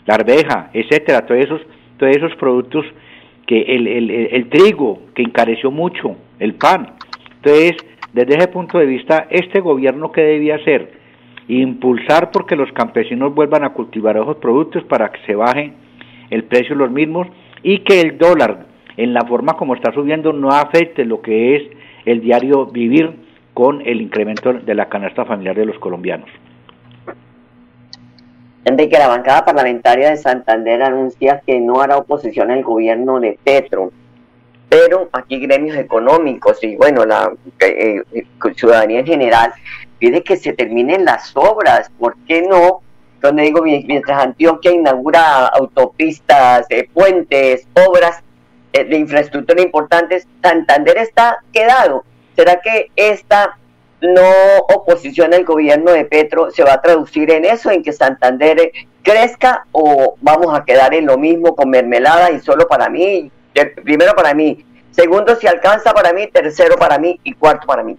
la 0.09 0.15
arveja, 0.15 0.71
etcétera, 0.73 1.27
todos 1.27 1.45
esos, 1.45 1.61
todos 1.99 2.17
esos 2.17 2.35
productos 2.37 2.87
que 3.47 3.61
el, 3.61 3.87
el, 3.87 4.11
el, 4.11 4.49
trigo, 4.49 5.03
que 5.15 5.21
encareció 5.21 5.71
mucho, 5.71 6.17
el 6.39 6.55
pan. 6.55 6.95
Entonces, 7.37 7.77
desde 8.15 8.39
ese 8.39 8.49
punto 8.49 8.79
de 8.79 8.87
vista, 8.87 9.27
este 9.29 9.61
gobierno 9.61 10.11
que 10.11 10.23
debía 10.23 10.55
hacer, 10.55 10.93
impulsar 11.47 12.31
porque 12.31 12.57
los 12.57 12.73
campesinos 12.73 13.35
vuelvan 13.35 13.65
a 13.65 13.75
cultivar 13.75 14.17
esos 14.17 14.37
productos 14.37 14.83
para 14.85 15.13
que 15.13 15.21
se 15.27 15.35
baje 15.35 15.75
el 16.31 16.45
precio 16.45 16.75
de 16.75 16.85
los 16.85 16.91
mismos 16.91 17.27
y 17.63 17.81
que 17.81 18.01
el 18.01 18.17
dólar, 18.17 18.65
en 18.97 19.13
la 19.13 19.27
forma 19.27 19.59
como 19.59 19.75
está 19.75 19.93
subiendo, 19.93 20.33
no 20.33 20.49
afecte 20.49 21.05
lo 21.05 21.21
que 21.21 21.57
es 21.57 21.63
el 22.07 22.23
diario 22.23 22.65
vivir 22.65 23.11
con 23.53 23.83
el 23.87 24.01
incremento 24.01 24.55
de 24.55 24.75
la 24.75 24.89
canasta 24.89 25.27
familiar 25.27 25.55
de 25.55 25.67
los 25.67 25.79
colombianos 25.79 26.31
de 28.77 28.89
que 28.89 28.99
la 28.99 29.09
bancada 29.09 29.45
parlamentaria 29.45 30.11
de 30.11 30.17
Santander 30.17 30.83
anuncia 30.83 31.43
que 31.47 31.61
no 31.61 31.81
hará 31.81 31.97
oposición 31.97 32.51
al 32.51 32.63
gobierno 32.63 33.21
de 33.21 33.39
Petro. 33.43 33.93
Pero 34.69 35.09
aquí 35.13 35.39
gremios 35.39 35.77
económicos 35.77 36.63
y 36.63 36.77
bueno, 36.77 37.05
la 37.07 37.33
eh, 37.61 38.03
eh, 38.13 38.27
ciudadanía 38.55 39.01
en 39.01 39.07
general 39.07 39.53
pide 39.99 40.23
que 40.23 40.37
se 40.37 40.53
terminen 40.53 41.05
las 41.05 41.33
obras. 41.35 41.91
¿Por 41.99 42.17
qué 42.27 42.43
no? 42.43 42.83
Donde 43.21 43.43
digo, 43.43 43.63
mientras 43.63 44.23
Antioquia 44.23 44.73
inaugura 44.73 45.47
autopistas, 45.47 46.67
eh, 46.71 46.89
puentes, 46.93 47.67
obras 47.75 48.23
de 48.73 48.97
infraestructura 48.97 49.63
importantes, 49.63 50.29
Santander 50.43 50.99
está 50.99 51.39
quedado. 51.53 52.05
¿Será 52.37 52.61
que 52.61 52.93
esta 52.95 53.58
no 54.01 54.23
oposición 54.75 55.35
al 55.35 55.45
gobierno 55.45 55.93
de 55.93 56.05
Petro 56.05 56.51
se 56.51 56.63
va 56.65 56.75
a 56.75 56.83
traducir 56.83 57.31
en 57.31 57.45
eso, 57.45 57.71
en 57.71 57.83
que 57.83 57.93
Santander 57.93 58.71
crezca 59.03 59.65
o 59.73 60.15
vamos 60.21 60.57
a 60.59 60.65
quedar 60.65 60.95
en 60.95 61.07
lo 61.07 61.19
mismo 61.19 61.55
con 61.57 61.71
mermelada 61.71 62.31
y 62.31 62.39
solo 62.41 62.67
para 62.69 62.89
mí? 62.89 63.31
Primero 63.85 64.13
para 64.15 64.35
mí, 64.35 64.59
segundo 64.91 65.35
si 65.35 65.47
alcanza 65.47 65.93
para 65.93 66.13
mí, 66.13 66.29
tercero 66.33 66.77
para 66.77 66.99
mí 66.99 67.19
y 67.25 67.33
cuarto 67.33 67.67
para 67.67 67.83
mí. 67.83 67.97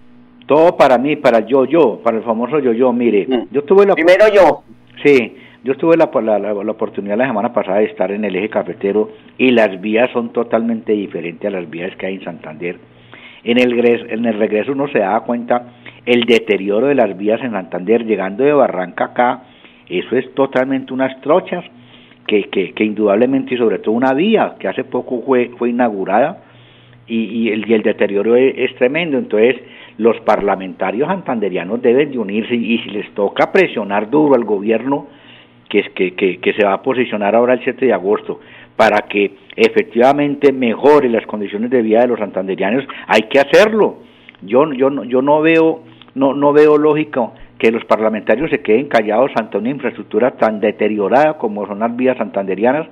Todo 0.47 0.75
para 0.77 0.97
mí, 0.97 1.15
para 1.15 1.41
yo, 1.41 1.65
yo, 1.65 1.99
para 2.03 2.17
el 2.17 2.23
famoso 2.23 2.59
yo, 2.59 2.71
yo. 2.71 2.91
Mire, 2.93 3.27
yo 3.51 3.63
tuve 3.65 3.85
la... 3.85 3.93
Primero 3.93 4.27
yo. 4.29 4.63
Sí, 5.03 5.37
yo 5.63 5.75
tuve 5.77 5.95
la, 5.97 6.09
la, 6.11 6.39
la- 6.39 6.53
la 6.63 6.71
oportunidad 6.71 7.17
la 7.17 7.27
semana 7.27 7.53
pasada 7.53 7.79
de 7.79 7.85
estar 7.85 8.09
en 8.11 8.25
el 8.25 8.35
eje 8.35 8.49
cafetero 8.49 9.11
y 9.37 9.51
las 9.51 9.79
vías 9.81 10.09
son 10.11 10.33
totalmente 10.33 10.93
diferentes 10.93 11.45
a 11.45 11.51
las 11.55 11.69
vías 11.69 11.95
que 11.97 12.07
hay 12.07 12.15
en 12.15 12.23
Santander. 12.23 12.77
En 13.43 13.57
el, 13.59 13.73
en 14.09 14.25
el 14.25 14.39
regreso 14.39 14.71
uno 14.71 14.87
se 14.87 14.99
da 14.99 15.19
cuenta 15.21 15.63
el 16.09 16.23
deterioro 16.23 16.87
de 16.87 16.95
las 16.95 17.15
vías 17.15 17.39
en 17.43 17.51
Santander, 17.51 18.03
llegando 18.03 18.43
de 18.43 18.51
Barranca 18.51 19.05
acá, 19.05 19.43
eso 19.87 20.17
es 20.17 20.33
totalmente 20.33 20.91
unas 20.91 21.21
trochas 21.21 21.63
que, 22.25 22.49
que, 22.49 22.83
indudablemente 22.83 23.53
y 23.53 23.57
sobre 23.59 23.77
todo 23.77 23.93
una 23.93 24.15
vía 24.15 24.55
que 24.59 24.67
hace 24.67 24.83
poco 24.83 25.21
fue, 25.21 25.51
fue 25.59 25.69
inaugurada 25.69 26.41
y, 27.05 27.25
y 27.25 27.49
el, 27.49 27.69
y 27.69 27.75
el 27.75 27.83
deterioro 27.83 28.35
es, 28.35 28.73
tremendo. 28.77 29.19
Entonces, 29.19 29.57
los 29.99 30.19
parlamentarios 30.21 31.07
santanderianos 31.07 31.79
deben 31.79 32.11
de 32.11 32.17
unirse 32.17 32.55
y, 32.55 32.79
si 32.79 32.89
les 32.89 33.11
toca 33.13 33.51
presionar 33.51 34.09
duro 34.09 34.33
al 34.33 34.45
gobierno 34.45 35.05
que, 35.69 35.81
es, 35.81 35.89
que, 35.91 36.15
que, 36.15 36.39
que 36.39 36.53
se 36.53 36.65
va 36.65 36.73
a 36.73 36.81
posicionar 36.81 37.35
ahora 37.35 37.53
el 37.53 37.63
7 37.63 37.85
de 37.85 37.93
agosto 37.93 38.39
para 38.75 39.01
que 39.07 39.33
efectivamente 39.55 40.51
mejore 40.53 41.07
las 41.07 41.27
condiciones 41.27 41.69
de 41.69 41.83
vida 41.83 42.01
de 42.01 42.07
los 42.07 42.17
santanderianos, 42.17 42.83
hay 43.05 43.23
que 43.29 43.39
hacerlo. 43.39 43.97
Yo, 44.41 44.73
yo, 44.73 45.03
yo 45.03 45.21
no 45.21 45.41
veo 45.41 45.83
no, 46.15 46.33
no 46.33 46.53
veo 46.53 46.77
lógico 46.77 47.33
que 47.57 47.71
los 47.71 47.83
parlamentarios 47.85 48.49
se 48.49 48.61
queden 48.61 48.87
callados 48.87 49.31
ante 49.35 49.57
una 49.57 49.69
infraestructura 49.69 50.31
tan 50.31 50.59
deteriorada 50.59 51.37
como 51.37 51.67
son 51.67 51.79
las 51.79 51.95
vías 51.95 52.17
santanderianas 52.17 52.87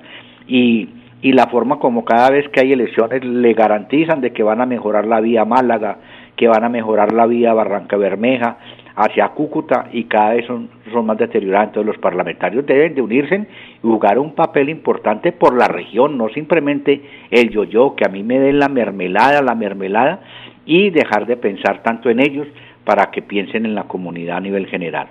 y, 0.46 0.88
y 1.22 1.32
la 1.32 1.46
forma 1.46 1.78
como 1.78 2.04
cada 2.04 2.30
vez 2.30 2.48
que 2.50 2.60
hay 2.60 2.72
elecciones 2.72 3.24
le 3.24 3.54
garantizan 3.54 4.20
de 4.20 4.32
que 4.32 4.42
van 4.42 4.60
a 4.60 4.66
mejorar 4.66 5.06
la 5.06 5.20
vía 5.20 5.44
Málaga, 5.44 5.98
que 6.36 6.48
van 6.48 6.64
a 6.64 6.68
mejorar 6.68 7.12
la 7.12 7.26
vía 7.26 7.54
Barranca 7.54 7.96
Bermeja 7.96 8.58
hacia 8.94 9.28
Cúcuta 9.28 9.88
y 9.92 10.04
cada 10.04 10.34
vez 10.34 10.46
son, 10.46 10.68
son 10.92 11.06
más 11.06 11.18
deterioradas. 11.18 11.68
Entonces 11.68 11.86
los 11.86 11.98
parlamentarios 11.98 12.66
deben 12.66 12.94
de 12.94 13.02
unirse 13.02 13.36
y 13.36 13.46
jugar 13.80 14.18
un 14.18 14.34
papel 14.34 14.68
importante 14.68 15.32
por 15.32 15.56
la 15.56 15.68
región, 15.68 16.18
no 16.18 16.28
simplemente 16.28 17.00
el 17.30 17.50
yo-yo, 17.50 17.94
que 17.96 18.04
a 18.06 18.10
mí 18.10 18.22
me 18.22 18.38
den 18.38 18.58
la 18.58 18.68
mermelada, 18.68 19.40
la 19.40 19.54
mermelada, 19.54 20.20
y 20.66 20.90
dejar 20.90 21.26
de 21.26 21.36
pensar 21.36 21.82
tanto 21.82 22.10
en 22.10 22.20
ellos 22.20 22.46
para 22.88 23.10
que 23.10 23.20
piensen 23.20 23.66
en 23.66 23.74
la 23.74 23.82
comunidad 23.84 24.38
a 24.38 24.40
nivel 24.40 24.66
general. 24.66 25.08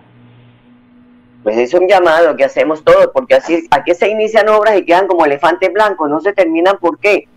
Pues 1.43 1.57
es 1.59 1.75
un 1.75 1.87
llamado 1.87 2.35
que 2.35 2.43
hacemos 2.43 2.83
todos, 2.83 3.11
porque 3.13 3.35
así 3.35 3.67
aquí 3.69 3.93
se 3.93 4.09
inician 4.09 4.49
obras 4.49 4.79
y 4.79 4.83
quedan 4.83 5.05
como 5.05 5.25
elefantes 5.25 5.71
blancos, 5.71 6.09
no 6.09 6.19
se 6.19 6.33
terminan. 6.33 6.79
¿Por 6.79 6.97
qué? 6.97 7.27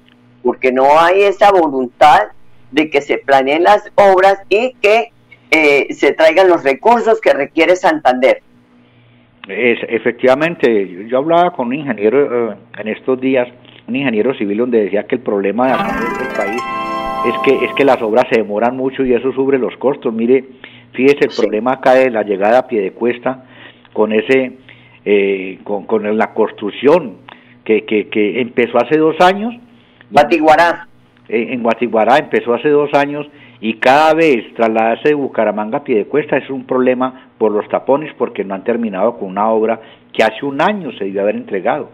Porque 0.42 0.72
no 0.72 0.98
hay 0.98 1.24
esa 1.24 1.52
voluntad 1.52 2.28
de 2.70 2.88
que 2.88 3.02
se 3.02 3.18
planeen 3.18 3.64
las 3.64 3.92
obras 3.96 4.38
y 4.48 4.72
que 4.80 5.12
eh, 5.50 5.92
se 5.92 6.14
traigan 6.14 6.48
los 6.48 6.64
recursos 6.64 7.20
que 7.20 7.34
requiere 7.34 7.76
Santander. 7.76 8.40
Es, 9.46 9.78
efectivamente, 9.90 11.06
yo, 11.06 11.18
hablaba 11.18 11.52
con 11.52 11.66
un 11.66 11.74
ingeniero 11.74 12.52
eh, 12.52 12.56
en 12.78 12.88
estos 12.88 13.20
días, 13.20 13.46
un 13.86 13.94
ingeniero 13.94 14.32
civil, 14.32 14.56
donde 14.56 14.84
decía 14.84 15.02
que 15.06 15.16
el 15.16 15.20
problema 15.20 15.66
de 15.66 15.72
acá 15.74 16.00
del 16.18 16.34
país 16.34 16.89
es 17.26 17.38
que 17.44 17.64
es 17.64 17.72
que 17.74 17.84
las 17.84 18.00
obras 18.02 18.26
se 18.30 18.40
demoran 18.40 18.76
mucho 18.76 19.04
y 19.04 19.12
eso 19.12 19.32
sube 19.32 19.58
los 19.58 19.76
costos. 19.76 20.12
Mire, 20.12 20.44
fíjese 20.92 21.26
el 21.28 21.36
problema 21.36 21.72
acá 21.72 21.94
de 21.94 22.10
la 22.10 22.22
llegada 22.22 22.60
a 22.60 22.66
pie 22.66 22.80
de 22.80 22.92
cuesta 22.92 23.44
con 23.92 24.12
ese 24.12 24.52
eh, 25.04 25.58
con, 25.64 25.84
con 25.84 26.16
la 26.16 26.32
construcción 26.32 27.18
que, 27.64 27.84
que, 27.84 28.08
que 28.08 28.40
empezó 28.40 28.78
hace 28.78 28.98
dos 28.98 29.16
años. 29.20 29.54
Batiguará. 30.10 30.88
en 31.28 31.62
Guatiguará 31.62 32.18
empezó 32.18 32.54
hace 32.54 32.68
dos 32.68 32.92
años 32.94 33.26
y 33.60 33.74
cada 33.74 34.14
vez 34.14 34.52
trasladarse 34.54 35.10
de 35.10 35.14
Bucaramanga 35.14 35.78
a 35.78 35.84
Piedecuesta 35.84 36.38
es 36.38 36.48
un 36.50 36.64
problema 36.64 37.30
por 37.38 37.52
los 37.52 37.68
tapones 37.68 38.12
porque 38.14 38.42
no 38.42 38.54
han 38.54 38.64
terminado 38.64 39.18
con 39.18 39.28
una 39.28 39.48
obra 39.50 39.80
que 40.12 40.24
hace 40.24 40.44
un 40.44 40.60
año 40.60 40.90
se 40.92 41.04
debió 41.04 41.22
haber 41.22 41.36
entregado. 41.36 41.90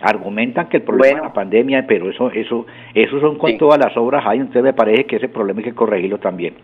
Argumentan 0.00 0.68
que 0.68 0.78
el 0.78 0.82
problema 0.84 1.18
es 1.18 1.24
la 1.24 1.32
pandemia, 1.32 1.86
pero 1.86 2.10
eso 2.10 2.30
eso 2.30 2.66
eso 2.94 3.20
son 3.20 3.36
con 3.36 3.58
todas 3.58 3.78
las 3.78 3.96
obras 3.96 4.24
hay, 4.26 4.38
entonces 4.38 4.62
me 4.62 4.72
parece 4.72 5.06
que 5.06 5.16
ese 5.16 5.28
problema 5.28 5.60
hay 5.60 5.64
que 5.64 5.74
corregirlo 5.74 6.18
también. 6.18 6.54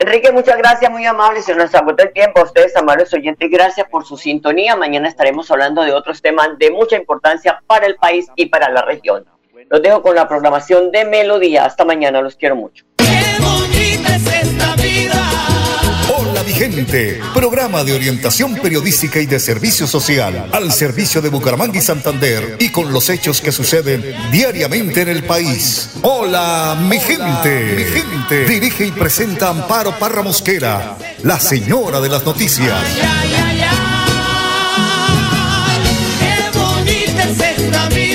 Enrique, 0.00 0.32
muchas 0.32 0.56
gracias, 0.56 0.90
muy 0.90 1.04
amable. 1.04 1.42
Se 1.42 1.54
nos 1.54 1.74
agotó 1.74 2.04
el 2.04 2.12
tiempo. 2.14 2.40
A 2.40 2.44
ustedes, 2.44 2.74
amables 2.74 3.12
oyentes, 3.12 3.50
gracias 3.50 3.86
por 3.86 4.06
su 4.06 4.16
sintonía. 4.16 4.74
Mañana 4.74 5.06
estaremos 5.06 5.50
hablando 5.50 5.82
de 5.82 5.92
otros 5.92 6.22
temas 6.22 6.56
de 6.58 6.70
mucha 6.70 6.96
importancia 6.96 7.62
para 7.66 7.86
el 7.86 7.96
país 7.96 8.26
y 8.34 8.46
para 8.46 8.70
la 8.70 8.80
región. 8.80 9.26
Los 9.68 9.82
dejo 9.82 10.00
con 10.00 10.14
la 10.14 10.26
programación 10.26 10.90
de 10.90 11.04
Melodía. 11.04 11.66
Hasta 11.66 11.84
mañana, 11.84 12.22
los 12.22 12.34
quiero 12.34 12.56
mucho. 12.56 12.86
Hola 16.12 16.42
mi 16.42 16.52
gente, 16.52 17.20
programa 17.32 17.84
de 17.84 17.92
orientación 17.92 18.56
periodística 18.56 19.20
y 19.20 19.26
de 19.26 19.38
servicio 19.38 19.86
social 19.86 20.48
al 20.52 20.72
servicio 20.72 21.22
de 21.22 21.28
Bucaramanga 21.28 21.78
y 21.78 21.82
Santander 21.82 22.56
y 22.58 22.70
con 22.70 22.92
los 22.92 23.08
hechos 23.10 23.40
que 23.40 23.52
suceden 23.52 24.04
diariamente 24.32 25.02
en 25.02 25.08
el 25.08 25.22
país. 25.22 25.90
Hola 26.02 26.76
mi 26.80 26.98
gente, 26.98 27.74
mi 27.76 27.84
gente. 27.84 28.44
Dirige 28.44 28.86
y 28.86 28.90
presenta 28.90 29.50
Amparo 29.50 29.96
Parra 30.00 30.22
Mosquera, 30.22 30.98
la 31.22 31.38
señora 31.38 32.00
de 32.00 32.08
las 32.08 32.24
noticias. 32.24 32.74
Qué 36.18 36.58
bonita 36.58 37.22
es 37.22 37.40
esta 37.40 37.88
vida. 37.90 38.09